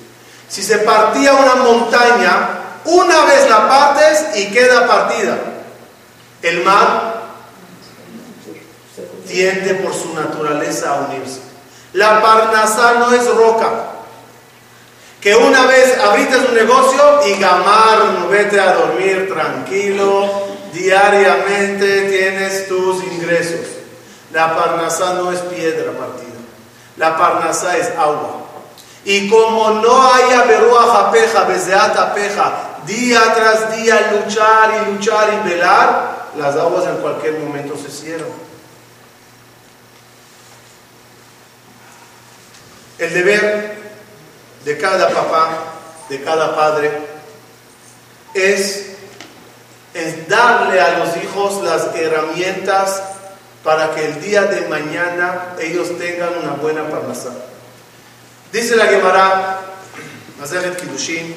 Si 0.48 0.62
se 0.62 0.78
partía 0.78 1.34
una 1.34 1.56
montaña, 1.56 2.65
una 2.86 3.24
vez 3.24 3.48
la 3.50 3.68
partes 3.68 4.36
y 4.36 4.46
queda 4.50 4.86
partida. 4.86 5.38
El 6.42 6.62
mar 6.64 7.22
tiende 9.26 9.74
por 9.74 9.92
su 9.92 10.14
naturaleza 10.14 10.90
a 10.90 11.06
unirse. 11.06 11.40
La 11.92 12.22
parnasá 12.22 12.94
no 12.94 13.12
es 13.12 13.26
roca. 13.34 13.68
Que 15.20 15.34
una 15.34 15.66
vez 15.66 15.98
abriste 15.98 16.36
un 16.36 16.54
negocio 16.54 17.26
y 17.26 17.40
gamar, 17.40 18.28
vete 18.30 18.60
a 18.60 18.74
dormir 18.74 19.28
tranquilo, 19.28 20.30
diariamente 20.72 22.02
tienes 22.02 22.68
tus 22.68 23.02
ingresos. 23.02 23.66
La 24.32 24.54
parnasá 24.54 25.14
no 25.14 25.32
es 25.32 25.40
piedra 25.40 25.92
partida. 25.92 26.26
La 26.96 27.16
parnasá 27.16 27.76
es 27.76 27.88
agua. 27.96 28.42
Y 29.04 29.28
como 29.28 29.70
no 29.70 30.12
haya 30.12 30.42
berúa 30.42 31.10
peja, 31.10 31.44
beseata 31.44 32.14
peja, 32.14 32.75
día 32.86 33.34
tras 33.34 33.76
día 33.76 34.12
luchar 34.12 34.82
y 34.82 34.92
luchar 34.92 35.34
y 35.34 35.48
velar, 35.48 36.26
las 36.36 36.56
aguas 36.56 36.86
en 36.86 36.96
cualquier 36.98 37.38
momento 37.38 37.76
se 37.76 37.90
cierran. 37.90 38.46
El 42.98 43.12
deber 43.12 43.76
de 44.64 44.78
cada 44.78 45.10
papá, 45.10 45.50
de 46.08 46.22
cada 46.22 46.56
padre, 46.56 46.90
es, 48.34 48.86
es 49.92 50.28
darle 50.28 50.80
a 50.80 50.98
los 50.98 51.16
hijos 51.16 51.62
las 51.62 51.94
herramientas 51.94 53.02
para 53.62 53.94
que 53.94 54.06
el 54.06 54.20
día 54.20 54.42
de 54.42 54.68
mañana 54.68 55.56
ellos 55.58 55.98
tengan 55.98 56.38
una 56.38 56.52
buena 56.52 56.88
parnasá. 56.88 57.30
Dice 58.52 58.76
la 58.76 58.86
Gemara, 58.86 59.60
Masejet 60.38 60.80
Kiddushin, 60.80 61.34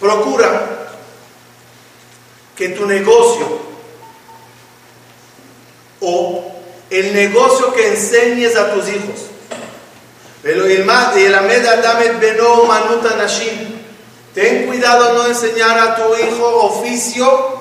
procura 0.00 0.88
que 2.56 2.70
tu 2.70 2.86
negocio 2.86 3.60
o 6.00 6.52
el 6.90 7.14
negocio 7.14 7.72
que 7.72 7.88
enseñes 7.88 8.56
a 8.56 8.72
tus 8.72 8.88
hijos, 8.88 9.20
ten 14.34 14.66
cuidado 14.66 15.14
no 15.14 15.26
enseñar 15.26 15.78
a 15.78 15.96
tu 15.96 16.16
hijo 16.16 16.46
oficio 16.64 17.60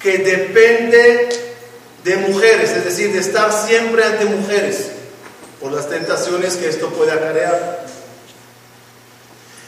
que 0.00 0.18
depende 0.18 1.28
de 2.02 2.16
mujeres, 2.16 2.70
es 2.70 2.84
decir, 2.84 3.12
de 3.12 3.20
estar 3.20 3.52
siempre 3.52 4.04
ante 4.04 4.24
mujeres 4.24 4.90
por 5.60 5.72
las 5.72 5.88
tentaciones 5.88 6.56
que 6.56 6.68
esto 6.68 6.88
puede 6.90 7.12
acarrear. 7.12 7.81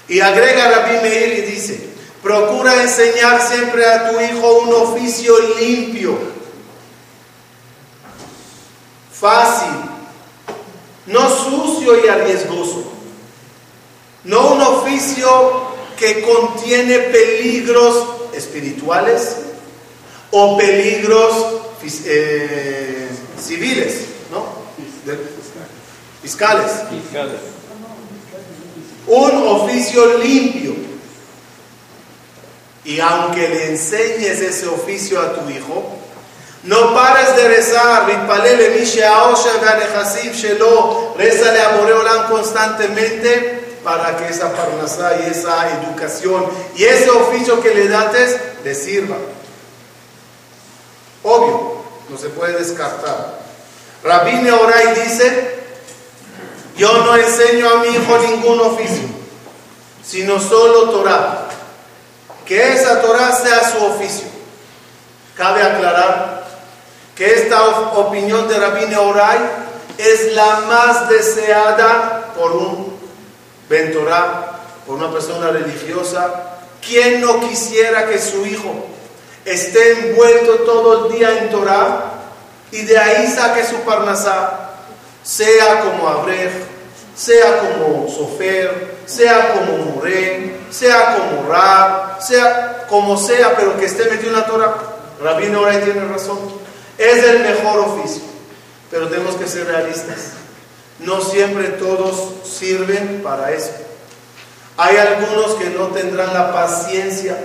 Y 0.09 0.21
agrega 0.21 0.71
Rabbi 0.71 1.03
Meir 1.03 1.39
y 1.39 1.51
dice, 1.51 1.89
procura 2.23 2.83
enseñar 2.83 3.41
siempre 3.41 3.87
a 3.87 4.11
tu 4.11 4.21
hijo 4.21 4.59
un 4.59 4.75
oficio 4.75 5.35
limpio, 5.59 6.19
fácil, 9.13 9.75
no 11.07 11.31
sucio 11.31 12.05
y 12.05 12.09
arriesgoso, 12.09 12.93
no 14.25 14.55
un 14.55 14.61
oficio 14.61 15.75
que 15.99 16.23
contiene 16.23 16.99
peligros 16.99 18.07
espirituales 18.35 19.37
o 20.31 20.57
peligros 20.59 21.63
eh, 22.07 23.09
civiles, 23.41 24.07
¿no? 24.31 24.65
Fiscales. 26.23 26.73
Un 29.07 29.47
oficio 29.49 30.19
limpio. 30.19 30.75
Y 32.85 33.01
aunque 33.01 33.49
le 33.49 33.71
enseñes 33.71 34.41
ese 34.41 34.67
oficio 34.67 35.21
a 35.21 35.35
tu 35.35 35.49
hijo, 35.51 35.99
no 36.65 36.95
pares 36.95 37.37
de 37.37 37.49
rezar, 37.49 38.07
rezale 41.17 41.61
a 41.61 41.77
Boreolán 41.77 42.27
constantemente 42.29 43.79
para 43.85 44.17
que 44.17 44.29
esa 44.29 44.51
parnasá 44.53 45.17
y 45.21 45.31
esa 45.31 45.69
educación 45.79 46.47
y 46.75 46.85
ese 46.85 47.11
oficio 47.11 47.61
que 47.61 47.75
le 47.75 47.89
dates 47.89 48.39
le 48.65 48.75
sirva. 48.75 49.17
Obvio, 51.23 51.85
no 52.09 52.19
se 52.19 52.29
puede 52.31 52.59
descartar. 52.59 53.41
Rabine 54.03 54.53
Oray 54.53 54.95
dice, 55.03 55.54
yo 56.77 56.93
no 57.05 57.17
enseño 57.17 57.69
a 57.69 57.77
mi 57.79 57.89
hijo 57.89 58.19
ningún 58.19 58.61
oficio, 58.61 59.09
sino 60.05 60.41
solo 60.41 60.91
Torah. 60.91 61.49
Que 62.45 62.73
esa 62.73 63.01
Torah 63.01 63.33
sea 63.33 63.71
su 63.71 63.85
oficio. 63.85 64.27
Cabe 65.37 65.63
aclarar 65.63 66.45
que 67.15 67.35
esta 67.35 67.65
opinión 67.65 68.49
de 68.49 68.59
Rabine 68.59 68.97
Oray 68.97 69.39
es 69.99 70.33
la 70.35 70.61
más 70.69 71.09
deseada 71.09 72.33
por 72.37 72.53
un 72.53 72.95
Torah, 73.93 74.61
por 74.87 74.97
una 74.97 75.11
persona 75.11 75.51
religiosa. 75.51 76.59
¿Quién 76.87 77.21
no 77.21 77.41
quisiera 77.41 78.07
que 78.07 78.19
su 78.21 78.47
hijo 78.47 78.73
esté 79.45 80.09
envuelto 80.09 80.59
todo 80.65 81.07
el 81.07 81.15
día 81.15 81.39
en 81.39 81.51
Torah 81.51 82.05
y 82.71 82.83
de 82.83 82.99
ahí 82.99 83.27
saque 83.27 83.65
su 83.65 83.77
parnasá? 83.79 84.64
Sea 85.25 85.81
como 85.81 86.09
Abrej, 86.09 86.53
sea 87.17 87.59
como 87.61 88.09
Sofer, 88.09 88.95
sea 89.07 89.55
como 89.55 89.79
Moré, 89.85 90.61
sea 90.71 91.17
como 91.17 91.49
Rab, 91.49 92.23
sea 92.23 92.87
como 92.89 93.17
sea, 93.17 93.57
pero 93.57 93.77
que 93.77 93.87
esté 93.87 94.05
metido 94.05 94.29
en 94.31 94.41
la 94.41 94.47
Torah. 94.47 94.75
Rabino 95.23 95.63
Oray 95.63 95.83
tiene 95.83 96.07
razón. 96.07 96.39
Es 96.99 97.25
el 97.25 97.41
mejor 97.41 97.81
oficio, 97.81 98.23
pero 98.91 99.09
tenemos 99.09 99.35
que 99.37 99.47
ser 99.47 99.67
realistas. 99.67 100.33
No 101.01 101.21
siempre 101.21 101.69
todos 101.69 102.47
sirven 102.47 103.21
para 103.23 103.53
eso. 103.53 103.73
Hay 104.77 104.97
algunos 104.97 105.55
que 105.55 105.71
no 105.71 105.89
tendrán 105.89 106.35
la 106.35 106.53
paciencia, 106.53 107.39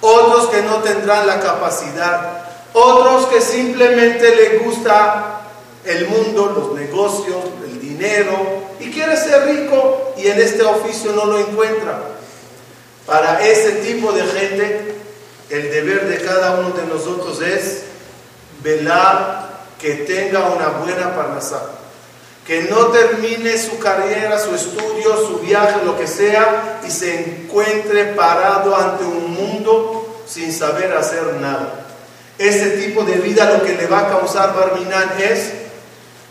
otros 0.00 0.48
que 0.48 0.62
no 0.62 0.76
tendrán 0.76 1.26
la 1.26 1.40
capacidad, 1.40 2.44
otros 2.72 3.26
que 3.26 3.40
simplemente 3.40 4.34
les 4.34 4.64
gusta 4.64 5.41
el 5.84 6.06
mundo, 6.06 6.52
los 6.56 6.80
negocios, 6.80 7.44
el 7.64 7.80
dinero, 7.80 8.62
y 8.78 8.90
quiere 8.90 9.16
ser 9.16 9.44
rico 9.46 10.14
y 10.16 10.28
en 10.28 10.40
este 10.40 10.62
oficio 10.62 11.12
no 11.12 11.26
lo 11.26 11.38
encuentra. 11.38 12.00
Para 13.06 13.44
ese 13.46 13.72
tipo 13.72 14.12
de 14.12 14.22
gente, 14.22 14.94
el 15.50 15.70
deber 15.70 16.08
de 16.08 16.24
cada 16.24 16.60
uno 16.60 16.70
de 16.70 16.86
nosotros 16.86 17.42
es 17.42 17.82
velar 18.62 19.66
que 19.80 19.94
tenga 19.94 20.50
una 20.50 20.68
buena 20.68 21.14
parnasá, 21.14 21.62
que 22.46 22.62
no 22.62 22.86
termine 22.86 23.58
su 23.58 23.78
carrera, 23.78 24.38
su 24.38 24.54
estudio, 24.54 25.16
su 25.26 25.40
viaje, 25.40 25.84
lo 25.84 25.98
que 25.98 26.06
sea, 26.06 26.80
y 26.86 26.90
se 26.90 27.42
encuentre 27.42 28.06
parado 28.14 28.76
ante 28.76 29.04
un 29.04 29.32
mundo 29.32 30.22
sin 30.26 30.52
saber 30.52 30.92
hacer 30.92 31.34
nada. 31.40 31.86
Ese 32.38 32.70
tipo 32.70 33.04
de 33.04 33.16
vida 33.16 33.52
lo 33.52 33.64
que 33.64 33.74
le 33.74 33.86
va 33.86 34.00
a 34.00 34.08
causar 34.08 34.54
Barminan 34.54 35.12
es 35.20 35.61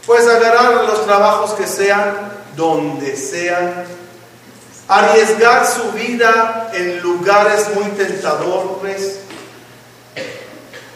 pues 0.05 0.27
agarrar 0.27 0.85
los 0.85 1.05
trabajos 1.05 1.51
que 1.51 1.67
sean, 1.67 2.31
donde 2.55 3.15
sean, 3.15 3.85
arriesgar 4.87 5.65
su 5.67 5.91
vida 5.91 6.71
en 6.73 7.01
lugares 7.01 7.67
muy 7.75 7.89
tentadores, 7.91 9.19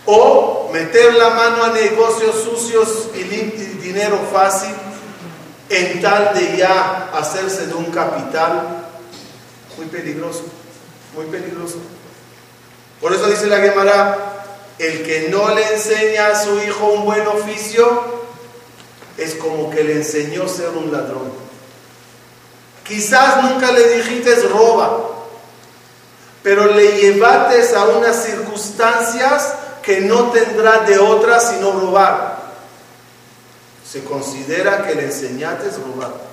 o 0.05 0.69
meter 0.71 1.13
la 1.15 1.29
mano 1.31 1.63
a 1.63 1.69
negocios 1.69 2.43
sucios 2.43 3.09
y 3.15 3.23
dinero 3.23 4.19
fácil 4.31 4.73
en 5.69 6.01
tal 6.01 6.33
de 6.35 6.57
ya 6.57 7.09
hacerse 7.13 7.67
de 7.67 7.73
un 7.73 7.85
capital 7.85 8.85
muy 9.77 9.87
peligroso, 9.87 10.43
muy 11.15 11.25
peligroso. 11.25 11.77
Por 13.01 13.13
eso 13.13 13.27
dice 13.27 13.47
la 13.47 13.57
Gemara, 13.57 14.45
el 14.77 15.03
que 15.03 15.29
no 15.29 15.53
le 15.53 15.73
enseña 15.73 16.27
a 16.27 16.43
su 16.43 16.59
hijo 16.61 16.87
un 16.87 17.05
buen 17.05 17.25
oficio, 17.27 18.24
es 19.17 19.35
como 19.35 19.69
que 19.69 19.83
le 19.83 19.93
enseñó 19.93 20.47
ser 20.47 20.69
un 20.69 20.91
ladrón. 20.91 21.31
Quizás 22.83 23.43
nunca 23.43 23.71
le 23.71 23.97
dijiste 23.97 24.35
roba, 24.47 25.11
pero 26.43 26.73
le 26.73 26.97
llevates 26.97 27.73
a 27.73 27.85
unas 27.85 28.23
circunstancias 28.23 29.55
que 29.81 30.01
no 30.01 30.31
tendrá 30.31 30.79
de 30.79 30.99
otras 30.99 31.49
sino 31.49 31.71
robar. 31.71 32.43
Se 33.89 34.03
considera 34.03 34.85
que 34.85 34.95
le 34.95 35.05
enseñaste 35.05 35.69
robar. 35.77 36.25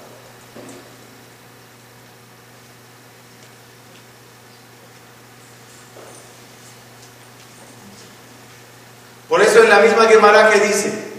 Por 9.29 9.41
eso 9.41 9.63
es 9.63 9.69
la 9.71 9.79
misma 9.79 10.05
Gemara 10.05 10.51
que 10.51 10.61
dice, 10.61 11.12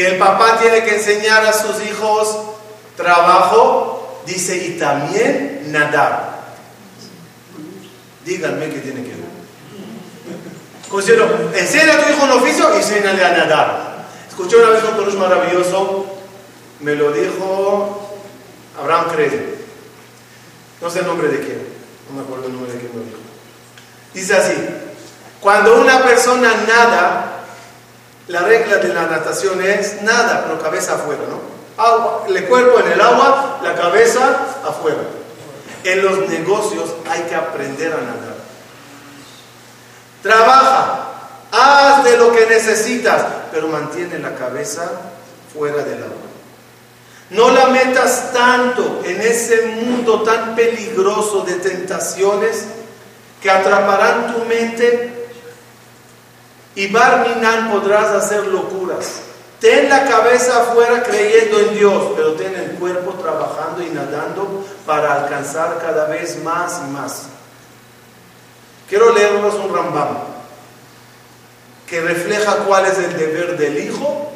que 0.00 0.06
el 0.06 0.16
papá 0.16 0.58
tiene 0.58 0.82
que 0.82 0.94
enseñar 0.94 1.44
a 1.44 1.52
sus 1.52 1.78
hijos 1.82 2.34
trabajo, 2.96 4.22
dice, 4.24 4.56
y 4.56 4.78
también 4.78 5.64
nadar. 5.66 6.40
Díganme 8.24 8.70
qué 8.70 8.78
tiene 8.78 9.02
que 9.02 9.10
ver. 9.10 9.28
enseña 11.54 11.92
a 11.92 11.98
tu 11.98 12.12
hijo 12.12 12.24
un 12.24 12.30
oficio 12.30 12.72
y 12.72 12.78
enséñale 12.78 13.22
a 13.22 13.36
nadar. 13.36 14.06
Escuché 14.26 14.56
una 14.56 14.70
vez 14.70 14.82
un 14.84 14.96
coruj 14.96 15.16
maravilloso, 15.16 16.06
me 16.80 16.94
lo 16.94 17.12
dijo 17.12 18.16
Abraham 18.80 19.04
Crede. 19.14 19.54
No 20.80 20.88
sé 20.88 21.00
el 21.00 21.08
nombre 21.08 21.28
de 21.28 21.40
quién, 21.40 21.62
no 22.08 22.16
me 22.16 22.22
acuerdo 22.22 22.46
el 22.46 22.54
nombre 22.54 22.72
de 22.72 22.78
quién 22.78 22.90
lo 22.94 23.00
dijo. 23.00 23.18
Dice 24.14 24.34
así, 24.34 24.54
cuando 25.42 25.78
una 25.78 26.02
persona 26.02 26.54
nada, 26.66 27.29
la 28.30 28.42
regla 28.42 28.76
de 28.76 28.94
la 28.94 29.06
natación 29.06 29.60
es 29.60 30.02
nada, 30.02 30.44
pero 30.44 30.62
cabeza 30.62 30.94
afuera, 30.94 31.22
¿no? 31.28 31.40
Agua, 31.82 32.24
el 32.28 32.44
cuerpo 32.46 32.78
en 32.78 32.92
el 32.92 33.00
agua, 33.00 33.58
la 33.62 33.74
cabeza 33.74 34.46
afuera. 34.64 35.02
En 35.82 36.02
los 36.02 36.28
negocios 36.28 36.90
hay 37.10 37.22
que 37.22 37.34
aprender 37.34 37.92
a 37.92 37.96
nadar. 37.96 38.36
Trabaja, 40.22 41.08
haz 41.50 42.04
de 42.04 42.18
lo 42.18 42.30
que 42.30 42.46
necesitas, 42.46 43.24
pero 43.50 43.66
mantiene 43.66 44.20
la 44.20 44.36
cabeza 44.36 44.88
fuera 45.52 45.82
del 45.82 46.04
agua. 46.04 46.30
No 47.30 47.50
la 47.50 47.66
metas 47.66 48.32
tanto 48.32 49.02
en 49.04 49.20
ese 49.20 49.62
mundo 49.62 50.22
tan 50.22 50.54
peligroso 50.54 51.40
de 51.42 51.54
tentaciones 51.54 52.66
que 53.42 53.50
atraparán 53.50 54.34
tu 54.34 54.44
mente 54.44 55.19
y 56.74 56.86
Barminan 56.88 57.70
podrás 57.70 58.08
hacer 58.08 58.46
locuras. 58.46 59.22
Ten 59.60 59.90
la 59.90 60.04
cabeza 60.04 60.62
afuera 60.62 61.02
creyendo 61.02 61.60
en 61.60 61.74
Dios, 61.74 62.12
pero 62.16 62.32
ten 62.32 62.54
el 62.54 62.70
cuerpo 62.78 63.12
trabajando 63.14 63.82
y 63.82 63.90
nadando 63.90 64.64
para 64.86 65.22
alcanzar 65.22 65.78
cada 65.80 66.06
vez 66.06 66.42
más 66.42 66.80
y 66.86 66.90
más. 66.90 67.26
Quiero 68.88 69.12
leernos 69.12 69.54
un 69.54 69.74
Rambam 69.74 70.16
que 71.86 72.00
refleja 72.00 72.56
cuál 72.66 72.86
es 72.86 72.98
el 72.98 73.18
deber 73.18 73.58
del 73.58 73.84
hijo, 73.84 74.32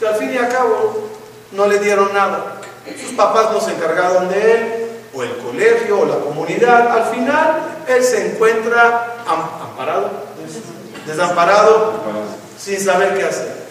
que 0.00 0.08
al 0.08 0.14
fin 0.16 0.32
y 0.32 0.38
al 0.38 0.48
cabo 0.48 1.10
no 1.52 1.66
le 1.68 1.78
dieron 1.78 2.12
nada. 2.12 2.60
Sus 3.00 3.12
papás 3.12 3.52
no 3.52 3.60
se 3.60 3.72
encargaron 3.72 4.28
de 4.28 4.52
él, 4.52 4.86
o 5.14 5.22
el 5.22 5.36
colegio, 5.36 6.00
o 6.00 6.06
la 6.06 6.16
comunidad. 6.16 6.90
Al 6.90 7.14
final, 7.14 7.71
se 8.02 8.32
encuentra 8.32 9.16
amparado, 9.26 10.10
desamparado, 11.06 11.94
sin 12.58 12.82
saber 12.82 13.16
qué 13.16 13.24
hacer. 13.24 13.62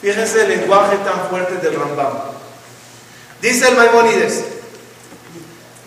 Fíjense 0.00 0.42
el 0.42 0.48
lenguaje 0.48 0.96
tan 0.98 1.28
fuerte 1.30 1.54
del 1.56 1.78
Rambam. 1.78 2.12
Dice 3.40 3.68
el 3.68 3.76
Maimonides, 3.76 4.44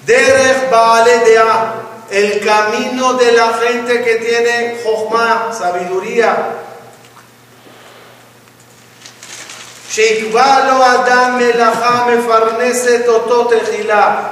Derech 0.06 0.69
Dea, 0.69 1.73
el 2.10 2.45
camino 2.45 3.13
de 3.13 3.32
la 3.34 3.54
gente 3.54 4.04
que 4.04 4.15
tiene 4.15 4.80
Jochma, 4.84 5.51
sabiduría. 5.58 6.62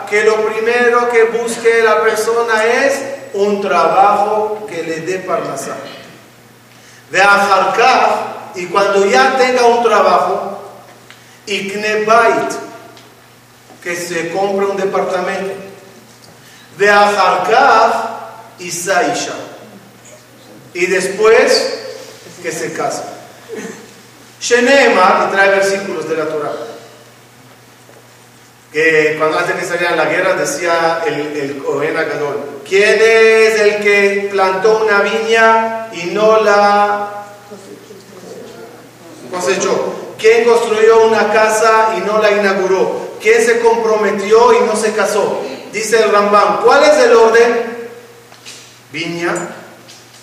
Que 0.09 0.23
lo 0.25 0.45
primero 0.45 1.09
que 1.09 1.23
busque 1.23 1.81
la 1.81 2.01
persona 2.01 2.65
es 2.65 3.22
un 3.33 3.61
trabajo 3.61 4.65
que 4.69 4.83
le 4.83 5.01
dé 5.01 5.19
parnasá. 5.19 5.75
De 7.11 7.21
y 8.55 8.65
cuando 8.67 9.05
ya 9.05 9.37
tenga 9.37 9.65
un 9.65 9.83
trabajo, 9.83 10.59
y 11.45 11.69
knebait, 11.69 12.51
que 13.83 13.95
se 13.95 14.31
compre 14.31 14.65
un 14.65 14.77
departamento. 14.77 15.53
De 16.77 16.91
y 18.59 18.71
Saisha. 18.71 19.33
Y 20.73 20.85
después 20.87 21.79
que 22.41 22.51
se 22.51 22.73
casa. 22.73 23.03
Shenema, 24.39 25.27
y 25.27 25.31
trae 25.31 25.49
versículos 25.49 26.07
de 26.09 26.17
la 26.17 26.25
Torah. 26.25 26.51
Cuando 29.19 29.37
antes 29.37 29.55
que 29.55 29.65
salían 29.65 29.95
la 29.95 30.05
guerra 30.05 30.33
decía 30.33 31.03
el, 31.05 31.37
el 31.37 31.63
Cohen 31.63 31.95
¿quién 32.67 32.99
es 32.99 33.61
el 33.61 33.83
que 33.83 34.29
plantó 34.31 34.83
una 34.83 35.01
viña 35.01 35.89
y 35.93 36.05
no 36.07 36.41
la 36.41 37.25
cosechó? 39.29 40.15
¿Quién 40.17 40.45
construyó 40.45 41.05
una 41.05 41.31
casa 41.31 41.93
y 41.97 41.99
no 42.01 42.17
la 42.17 42.31
inauguró? 42.31 43.17
¿Quién 43.21 43.45
se 43.45 43.59
comprometió 43.59 44.53
y 44.53 44.65
no 44.65 44.75
se 44.75 44.91
casó? 44.93 45.41
Dice 45.71 46.01
el 46.01 46.11
Rambam, 46.11 46.63
¿cuál 46.63 46.83
es 46.83 46.97
el 46.97 47.13
orden? 47.13 47.89
Viña, 48.91 49.35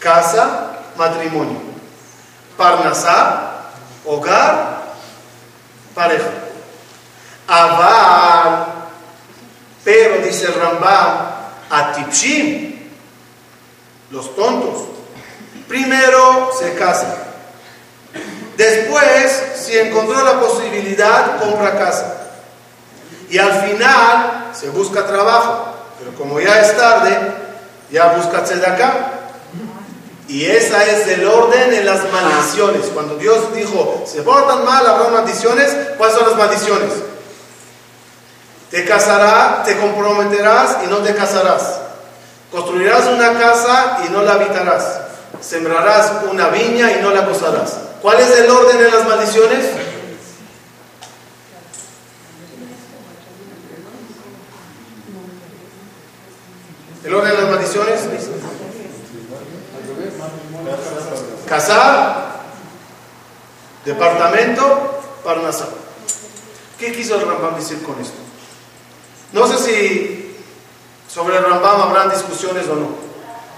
casa, 0.01 0.73
matrimonio. 0.97 1.59
Parnasá, 2.57 3.71
hogar, 4.05 4.95
pareja. 5.95 6.50
Aval, 7.53 8.67
pero 9.83 10.25
dice 10.25 10.47
el 10.47 10.55
Rambam, 10.55 11.33
atipshim, 11.69 12.79
los 14.13 14.37
tontos. 14.37 14.83
Primero 15.67 16.51
se 16.57 16.75
casan. 16.75 17.13
Después, 18.57 19.43
si 19.57 19.77
encontró 19.79 20.23
la 20.23 20.39
posibilidad, 20.39 21.41
compra 21.41 21.77
casa. 21.77 22.29
Y 23.29 23.39
al 23.39 23.53
final 23.63 24.51
se 24.53 24.69
busca 24.71 25.05
trabajo. 25.07 25.75
Pero 25.99 26.15
como 26.15 26.39
ya 26.39 26.61
es 26.61 26.77
tarde, 26.77 27.19
ya 27.91 28.13
busca 28.13 28.39
acá. 28.39 29.13
Y 30.29 30.47
esa 30.47 30.85
es 30.85 31.09
el 31.09 31.27
orden 31.27 31.75
en 31.75 31.85
las 31.85 32.01
maldiciones. 32.13 32.87
Cuando 32.95 33.17
Dios 33.17 33.53
dijo, 33.55 34.05
se 34.07 34.23
portan 34.23 34.65
mal, 34.65 34.87
habrá 34.87 35.09
maldiciones, 35.09 35.75
¿cuáles 35.99 36.17
son 36.17 36.29
las 36.29 36.39
maldiciones? 36.39 37.10
Te 38.71 38.85
casarás, 38.85 39.65
te 39.65 39.77
comprometerás 39.79 40.79
y 40.85 40.87
no 40.87 40.99
te 40.99 41.15
casarás. 41.15 41.81
Construirás 42.53 43.07
una 43.07 43.33
casa 43.39 43.99
y 44.07 44.11
no 44.11 44.23
la 44.23 44.35
habitarás. 44.35 45.01
Sembrarás 45.41 46.25
una 46.31 46.49
viña 46.49 46.93
y 46.93 47.03
no 47.03 47.11
la 47.11 47.23
gozarás. 47.23 47.79
¿Cuál 48.01 48.21
es 48.21 48.31
el 48.39 48.49
orden 48.49 48.77
en 48.77 48.91
las 48.95 49.09
maldiciones? 49.09 49.67
El 57.05 57.15
orden 57.15 57.31
de 57.31 57.43
las 57.43 57.51
maldiciones. 57.51 58.01
Casar, 61.49 62.41
departamento, 63.85 65.01
parnasá. 65.25 65.67
¿Qué 66.79 66.93
quiso 66.93 67.17
el 67.17 67.27
Rambam 67.27 67.57
decir 67.57 67.83
con 67.83 68.01
esto? 68.01 68.30
No 69.33 69.47
sé 69.47 69.59
si 69.59 70.37
sobre 71.13 71.37
el 71.37 71.45
Rambam 71.45 71.83
habrán 71.83 72.11
discusiones 72.11 72.67
o 72.69 72.75
no. 72.75 72.89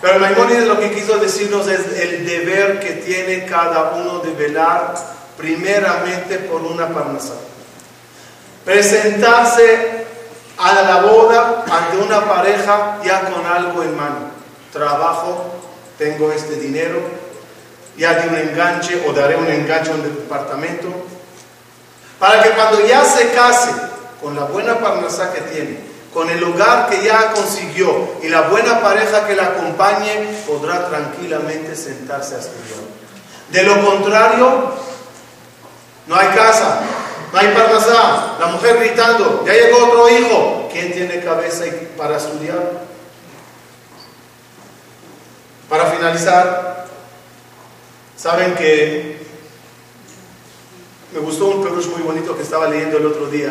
Pero 0.01 0.19
Maimónides 0.19 0.67
lo 0.67 0.81
que 0.81 0.91
quiso 0.91 1.19
decirnos 1.19 1.69
es 1.69 1.81
el 1.99 2.27
deber 2.27 2.81
que 2.81 2.93
tiene 2.93 3.47
cada 3.47 3.93
uno 3.93 4.19
de 4.19 4.33
velar 4.33 4.95
primeramente 5.37 6.39
por 6.39 6.61
una 6.63 6.89
parnasá. 6.89 7.35
Presentarse 8.65 10.07
a 10.59 10.83
la 10.83 11.03
boda 11.03 11.65
ante 11.71 11.99
una 11.99 12.25
pareja 12.25 12.99
ya 13.05 13.31
con 13.31 13.47
algo 13.47 13.83
en 13.83 13.97
mano. 13.97 14.33
Trabajo, 14.73 15.53
tengo 15.99 16.33
este 16.33 16.57
dinero, 16.57 17.01
ya 17.97 18.15
di 18.15 18.29
un 18.29 18.37
enganche 18.37 19.05
o 19.07 19.13
daré 19.13 19.37
un 19.37 19.49
enganche 19.49 19.91
a 19.91 19.95
un 19.95 20.03
departamento. 20.03 20.89
Para 22.19 22.43
que 22.43 22.51
cuando 22.51 22.87
ya 22.87 23.05
se 23.05 23.33
case 23.33 23.92
con 24.23 24.37
la 24.37 24.45
buena 24.45 24.79
parnasá 24.79 25.33
que 25.33 25.41
tiene, 25.41 25.81
con 26.15 26.31
el 26.31 26.43
hogar 26.45 26.89
que 26.89 27.03
ya 27.03 27.33
consiguió 27.33 28.15
y 28.23 28.29
la 28.29 28.43
buena 28.43 28.81
pareja 28.81 29.27
que 29.27 29.35
la 29.35 29.47
acompañe, 29.47 30.29
podrá 30.47 30.89
tranquilamente 30.89 31.75
sentarse 31.75 32.37
a 32.37 32.39
estudiar. 32.39 32.81
De 33.51 33.65
lo 33.65 33.85
contrario, 33.85 34.73
no 36.07 36.17
hay 36.17 36.29
casa, 36.29 36.81
no 37.33 37.39
hay 37.39 37.49
parnasá, 37.49 38.37
la 38.39 38.47
mujer 38.47 38.79
gritando, 38.79 39.45
ya 39.45 39.53
llegó 39.53 39.87
otro 39.87 40.09
hijo. 40.09 40.69
¿Quién 40.73 40.93
tiene 40.93 41.21
cabeza 41.21 41.65
para 41.99 42.17
estudiar? 42.17 42.83
Para 45.69 45.87
finalizar, 45.87 46.87
saben 48.17 48.55
que 48.55 49.21
me 51.13 51.21
gustó 51.21 51.47
un 51.47 51.63
perush 51.63 51.89
muy 51.89 52.03
bonito 52.03 52.37
que 52.37 52.43
estaba 52.43 52.69
leyendo 52.69 52.97
el 52.99 53.07
otro 53.07 53.27
día. 53.27 53.51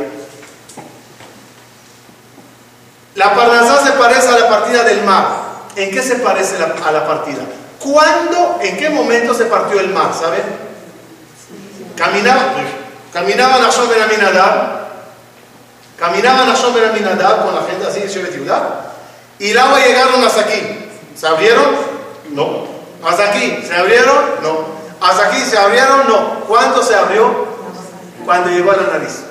La 3.16 3.36
parnasá 3.36 3.84
se 3.84 3.92
parece 3.94 4.30
a 4.30 4.40
la 4.40 4.50
partida 4.50 4.84
del 4.84 5.04
mar. 5.04 5.26
¿En 5.76 5.92
qué 5.92 6.02
se 6.02 6.16
parece 6.16 6.56
a 6.58 6.92
la 6.92 7.08
partida? 7.08 7.44
¿Cuándo, 7.80 8.60
en 8.62 8.78
qué 8.78 8.90
momento 8.90 9.34
se 9.34 9.46
partió 9.46 9.80
el 9.80 9.90
mar? 9.90 10.14
¿Saben? 10.14 10.44
Caminaban 11.96 12.82
Caminaban 13.12 13.66
a 13.66 13.70
Shomer 13.70 14.02
Aminadab, 14.04 14.88
caminaban 16.00 16.50
a 16.50 16.56
Shomer 16.56 16.86
Aminadab 16.86 17.46
con 17.46 17.56
la 17.56 17.64
gente 17.64 17.86
así 17.86 18.00
de 18.00 18.08
ciudad, 18.08 18.86
y 19.38 19.50
el 19.50 19.58
agua 19.58 19.80
llegaron 19.80 20.24
hasta 20.24 20.42
aquí. 20.42 20.90
¿Se 21.14 21.28
abrieron? 21.28 21.76
No. 22.30 22.68
¿Hasta 23.06 23.30
aquí 23.30 23.64
se 23.68 23.76
abrieron? 23.76 24.16
No. 24.42 24.66
¿Hasta 25.02 25.28
aquí 25.28 25.42
se 25.42 25.58
abrieron? 25.58 26.08
No. 26.08 26.40
¿Cuándo 26.48 26.82
se 26.82 26.96
abrió? 26.96 27.48
Cuando 28.24 28.50
llegó 28.50 28.72
a 28.72 28.78
la 28.78 28.84
nariz. 28.94 29.24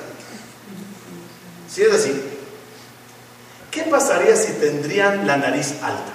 Si 1.73 1.81
es 1.81 1.93
así, 1.93 2.30
¿qué 3.71 3.83
pasaría 3.83 4.35
si 4.35 4.51
tendrían 4.53 5.25
la 5.25 5.37
nariz 5.37 5.75
alta? 5.81 6.13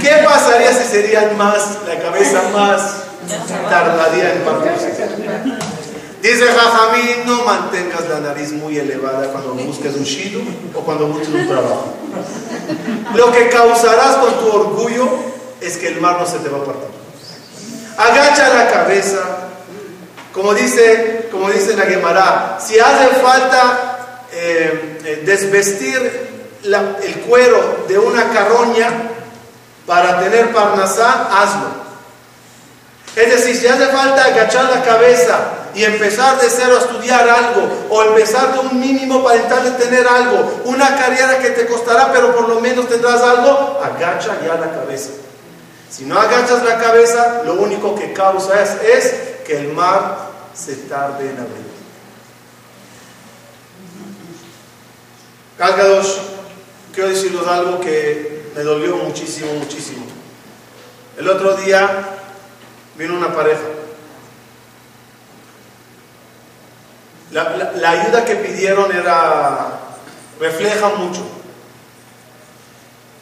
¿Qué 0.00 0.24
pasaría 0.24 0.72
si 0.72 0.88
serían 0.88 1.36
más, 1.36 1.78
la 1.86 1.98
cabeza 2.00 2.42
más 2.52 2.94
tardadía 3.68 4.34
en 4.34 4.42
partirse? 4.42 4.92
Dice 6.22 6.46
Jajamín, 6.46 7.24
no 7.24 7.44
mantengas 7.44 8.08
la 8.08 8.20
nariz 8.20 8.52
muy 8.52 8.76
elevada 8.76 9.28
cuando 9.28 9.54
busques 9.54 9.94
un 9.94 10.04
shido 10.04 10.40
o 10.74 10.80
cuando 10.80 11.06
busques 11.06 11.28
un 11.28 11.48
trabajo. 11.48 11.94
Lo 13.14 13.32
que 13.32 13.48
causarás 13.48 14.16
con 14.16 14.38
tu 14.38 14.52
orgullo 14.52 15.08
es 15.60 15.78
que 15.78 15.88
el 15.88 16.00
mar 16.00 16.18
no 16.20 16.26
se 16.26 16.38
te 16.38 16.48
va 16.48 16.58
a 16.58 16.64
partir. 16.64 16.88
Agacha 17.96 18.54
la 18.54 18.70
cabeza, 18.70 19.18
como 20.32 20.52
dice, 20.52 21.28
como 21.30 21.50
dice 21.50 21.74
la 21.76 21.84
Gemara, 21.84 22.58
si 22.60 22.78
hace 22.78 23.08
falta 23.22 23.89
eh, 24.32 24.98
eh, 25.04 25.22
desvestir 25.24 26.28
el 26.62 27.20
cuero 27.26 27.84
de 27.88 27.98
una 27.98 28.30
carroña 28.30 28.88
para 29.86 30.20
tener 30.20 30.52
parnasá, 30.52 31.28
hazlo. 31.32 31.80
Es 33.16 33.28
decir, 33.28 33.56
si 33.56 33.66
hace 33.66 33.86
falta 33.86 34.24
agachar 34.24 34.64
la 34.64 34.82
cabeza 34.82 35.38
y 35.74 35.84
empezar 35.84 36.40
de 36.40 36.48
cero 36.48 36.76
a 36.76 36.80
estudiar 36.80 37.28
algo, 37.28 37.68
o 37.90 38.02
empezar 38.04 38.52
de 38.52 38.60
un 38.60 38.80
mínimo 38.80 39.22
para 39.24 39.36
intentar 39.36 39.76
tener 39.78 40.06
algo, 40.06 40.62
una 40.64 40.96
carrera 40.96 41.38
que 41.38 41.50
te 41.50 41.66
costará, 41.66 42.12
pero 42.12 42.34
por 42.34 42.48
lo 42.48 42.60
menos 42.60 42.88
tendrás 42.88 43.20
algo, 43.20 43.80
agacha 43.82 44.38
ya 44.46 44.54
la 44.54 44.70
cabeza. 44.70 45.10
Si 45.90 46.04
no 46.04 46.20
agachas 46.20 46.62
la 46.62 46.78
cabeza, 46.78 47.42
lo 47.44 47.54
único 47.54 47.96
que 47.96 48.12
causa 48.12 48.62
es, 48.62 48.70
es 48.82 49.14
que 49.44 49.58
el 49.58 49.72
mar 49.72 50.30
se 50.54 50.76
tarde 50.76 51.30
en 51.30 51.38
abrir. 51.38 51.69
Cálgados, 55.60 56.18
quiero 56.94 57.10
decirles 57.10 57.46
algo 57.46 57.80
que 57.80 58.50
me 58.56 58.62
dolió 58.62 58.96
muchísimo, 58.96 59.52
muchísimo. 59.52 60.06
El 61.18 61.28
otro 61.28 61.54
día 61.58 62.16
vino 62.96 63.14
una 63.14 63.34
pareja. 63.34 63.60
La, 67.30 67.90
ayuda 67.90 68.24
que 68.24 68.36
pidieron 68.36 68.90
era, 68.90 69.80
refleja 70.40 70.88
mucho. 70.96 71.20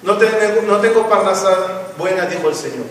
No 0.05 0.17
tengo, 0.17 0.63
no 0.65 0.79
tengo 0.79 1.09
buena, 1.99 2.27
dijo 2.27 2.49
el 2.49 2.55
Señor. 2.55 2.87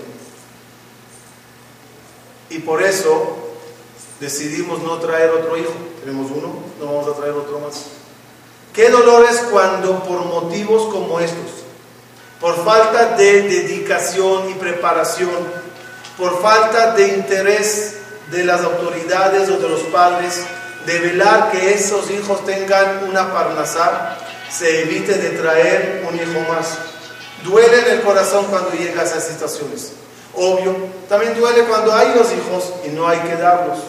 Y 2.49 2.59
por 2.59 2.83
eso 2.83 3.55
decidimos 4.19 4.83
no 4.83 4.97
traer 4.97 5.29
otro 5.29 5.55
hijo. 5.55 5.71
Tenemos 6.01 6.31
uno, 6.31 6.53
no 6.81 6.85
vamos 6.85 7.07
a 7.07 7.17
traer 7.17 7.31
otro 7.31 7.59
más. 7.59 8.06
Qué 8.77 8.91
dolores 8.91 9.41
cuando 9.49 10.03
por 10.03 10.23
motivos 10.25 10.93
como 10.93 11.19
estos, 11.19 11.63
por 12.39 12.63
falta 12.63 13.17
de 13.17 13.41
dedicación 13.41 14.51
y 14.51 14.53
preparación, 14.53 15.31
por 16.15 16.39
falta 16.43 16.91
de 16.93 17.07
interés 17.07 17.95
de 18.29 18.45
las 18.45 18.61
autoridades 18.61 19.49
o 19.49 19.57
de 19.57 19.67
los 19.67 19.81
padres, 19.85 20.41
de 20.85 20.99
velar 20.99 21.49
que 21.49 21.73
esos 21.73 22.11
hijos 22.11 22.45
tengan 22.45 23.09
una 23.09 23.33
parnasá, 23.33 24.15
se 24.47 24.83
evite 24.83 25.15
de 25.15 25.31
traer 25.31 26.05
un 26.07 26.15
hijo 26.15 26.39
más. 26.47 26.77
Duele 27.43 27.79
en 27.79 27.97
el 27.97 28.01
corazón 28.01 28.45
cuando 28.45 28.73
llega 28.73 29.01
a 29.01 29.05
esas 29.05 29.25
situaciones. 29.25 29.93
Obvio, 30.35 30.75
también 31.09 31.35
duele 31.35 31.63
cuando 31.63 31.95
hay 31.95 32.13
los 32.13 32.27
hijos 32.31 32.71
y 32.85 32.89
no 32.89 33.07
hay 33.07 33.17
que 33.21 33.37
darlos. 33.37 33.79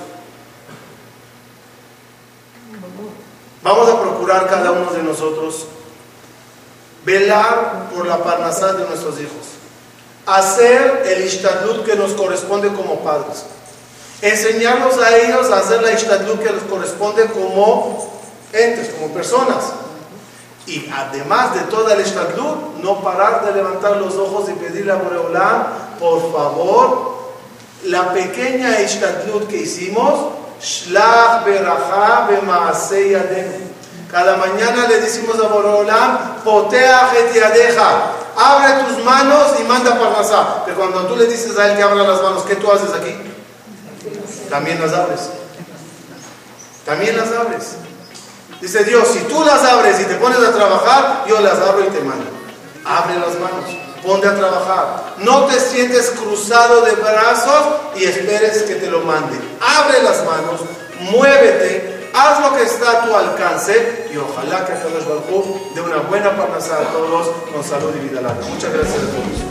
Vamos 3.63 3.89
a 3.89 4.01
procurar 4.01 4.49
cada 4.49 4.73
uno 4.73 4.93
de 4.93 5.03
nosotros 5.03 5.67
velar 7.05 7.89
por 7.95 8.07
la 8.07 8.23
parnasá 8.23 8.75
de 8.75 8.87
nuestros 8.87 9.21
hijos. 9.21 9.47
Hacer 10.27 11.05
el 11.07 11.25
ishtadlut 11.25 11.85
que 11.85 11.97
nos 11.97 12.13
corresponde 12.13 12.69
como 12.69 13.01
padres. 13.01 13.45
Enseñarnos 14.21 14.99
a 14.99 15.17
ellos 15.17 15.51
a 15.51 15.59
hacer 15.59 15.83
la 15.83 15.93
ishtadlut 15.93 16.41
que 16.41 16.53
les 16.53 16.63
corresponde 16.65 17.27
como 17.27 18.11
entes, 18.53 18.91
como 18.91 19.13
personas. 19.15 19.73
Y 20.67 20.89
además 20.95 21.55
de 21.55 21.61
toda 21.63 21.95
el 21.95 22.03
ishtadlut, 22.03 22.83
no 22.83 23.03
parar 23.03 23.47
de 23.47 23.53
levantar 23.53 23.97
los 23.97 24.17
ojos 24.17 24.51
y 24.51 24.53
pedirle 24.53 24.93
a 24.93 24.97
Boreolam, 24.97 25.67
por 25.99 26.31
favor, 26.31 27.19
la 27.85 28.13
pequeña 28.13 28.81
ishtadlut 28.83 29.49
que 29.49 29.63
hicimos, 29.63 30.33
Shlach 30.61 31.45
berachá 31.45 32.29
Cada 34.11 34.37
mañana 34.37 34.89
le 34.89 35.01
decimos 35.01 35.39
a 35.39 35.49
Borolam, 35.49 36.43
potea 36.45 37.11
yadeja, 37.35 38.13
abre 38.37 38.85
tus 38.85 39.05
manos 39.05 39.53
y 39.61 39.65
manda 39.65 39.99
parnasá. 39.99 40.65
Pero 40.65 40.79
cuando 40.79 41.07
tú 41.07 41.17
le 41.17 41.27
dices 41.27 41.59
a 41.59 41.71
él 41.71 41.77
que 41.77 41.83
abra 41.83 42.05
las 42.05 42.23
manos, 42.23 42.43
¿qué 42.45 42.57
tú 42.57 42.71
haces 42.73 42.91
aquí? 42.93 43.15
También 44.49 44.81
las 44.81 44.93
abres. 44.95 45.31
También 46.85 47.17
las 47.17 47.31
abres. 47.33 47.77
Dice 48.61 48.83
Dios, 48.85 49.07
si 49.09 49.21
tú 49.21 49.45
las 49.45 49.63
abres 49.63 50.01
y 50.01 50.05
te 50.05 50.15
pones 50.15 50.39
a 50.39 50.53
trabajar, 50.53 51.25
yo 51.29 51.39
las 51.41 51.59
abro 51.59 51.85
y 51.85 51.91
te 51.91 52.01
mando. 52.01 52.27
Abre 52.85 53.15
las 53.15 53.39
manos 53.39 53.88
ponte 54.05 54.27
a 54.27 54.35
trabajar. 54.35 55.15
No 55.19 55.47
te 55.47 55.59
sientes 55.59 56.11
cruzado 56.11 56.83
de 56.83 56.93
brazos 56.93 57.67
y 57.97 58.05
esperes 58.05 58.63
que 58.63 58.77
te 58.77 58.91
lo 58.91 59.01
mande. 59.01 59.37
Abre 59.61 60.03
las 60.03 60.25
manos, 60.25 60.61
muévete, 61.01 62.11
haz 62.15 62.41
lo 62.41 62.57
que 62.57 62.63
está 62.63 62.91
a 62.91 63.05
tu 63.05 63.15
alcance 63.15 64.09
y 64.13 64.17
ojalá 64.17 64.65
que 64.67 64.73
Kadosh 64.75 65.05
Baruj 65.05 65.75
de 65.75 65.81
una 65.81 65.97
buena 65.99 66.37
parnasada 66.37 66.83
a 66.83 66.93
todos 66.93 67.29
con 67.53 67.63
salud 67.65 67.95
y 67.97 68.09
vida 68.09 68.21
larga. 68.21 68.47
Muchas 68.47 68.73
gracias 68.73 69.01
todos. 69.01 69.48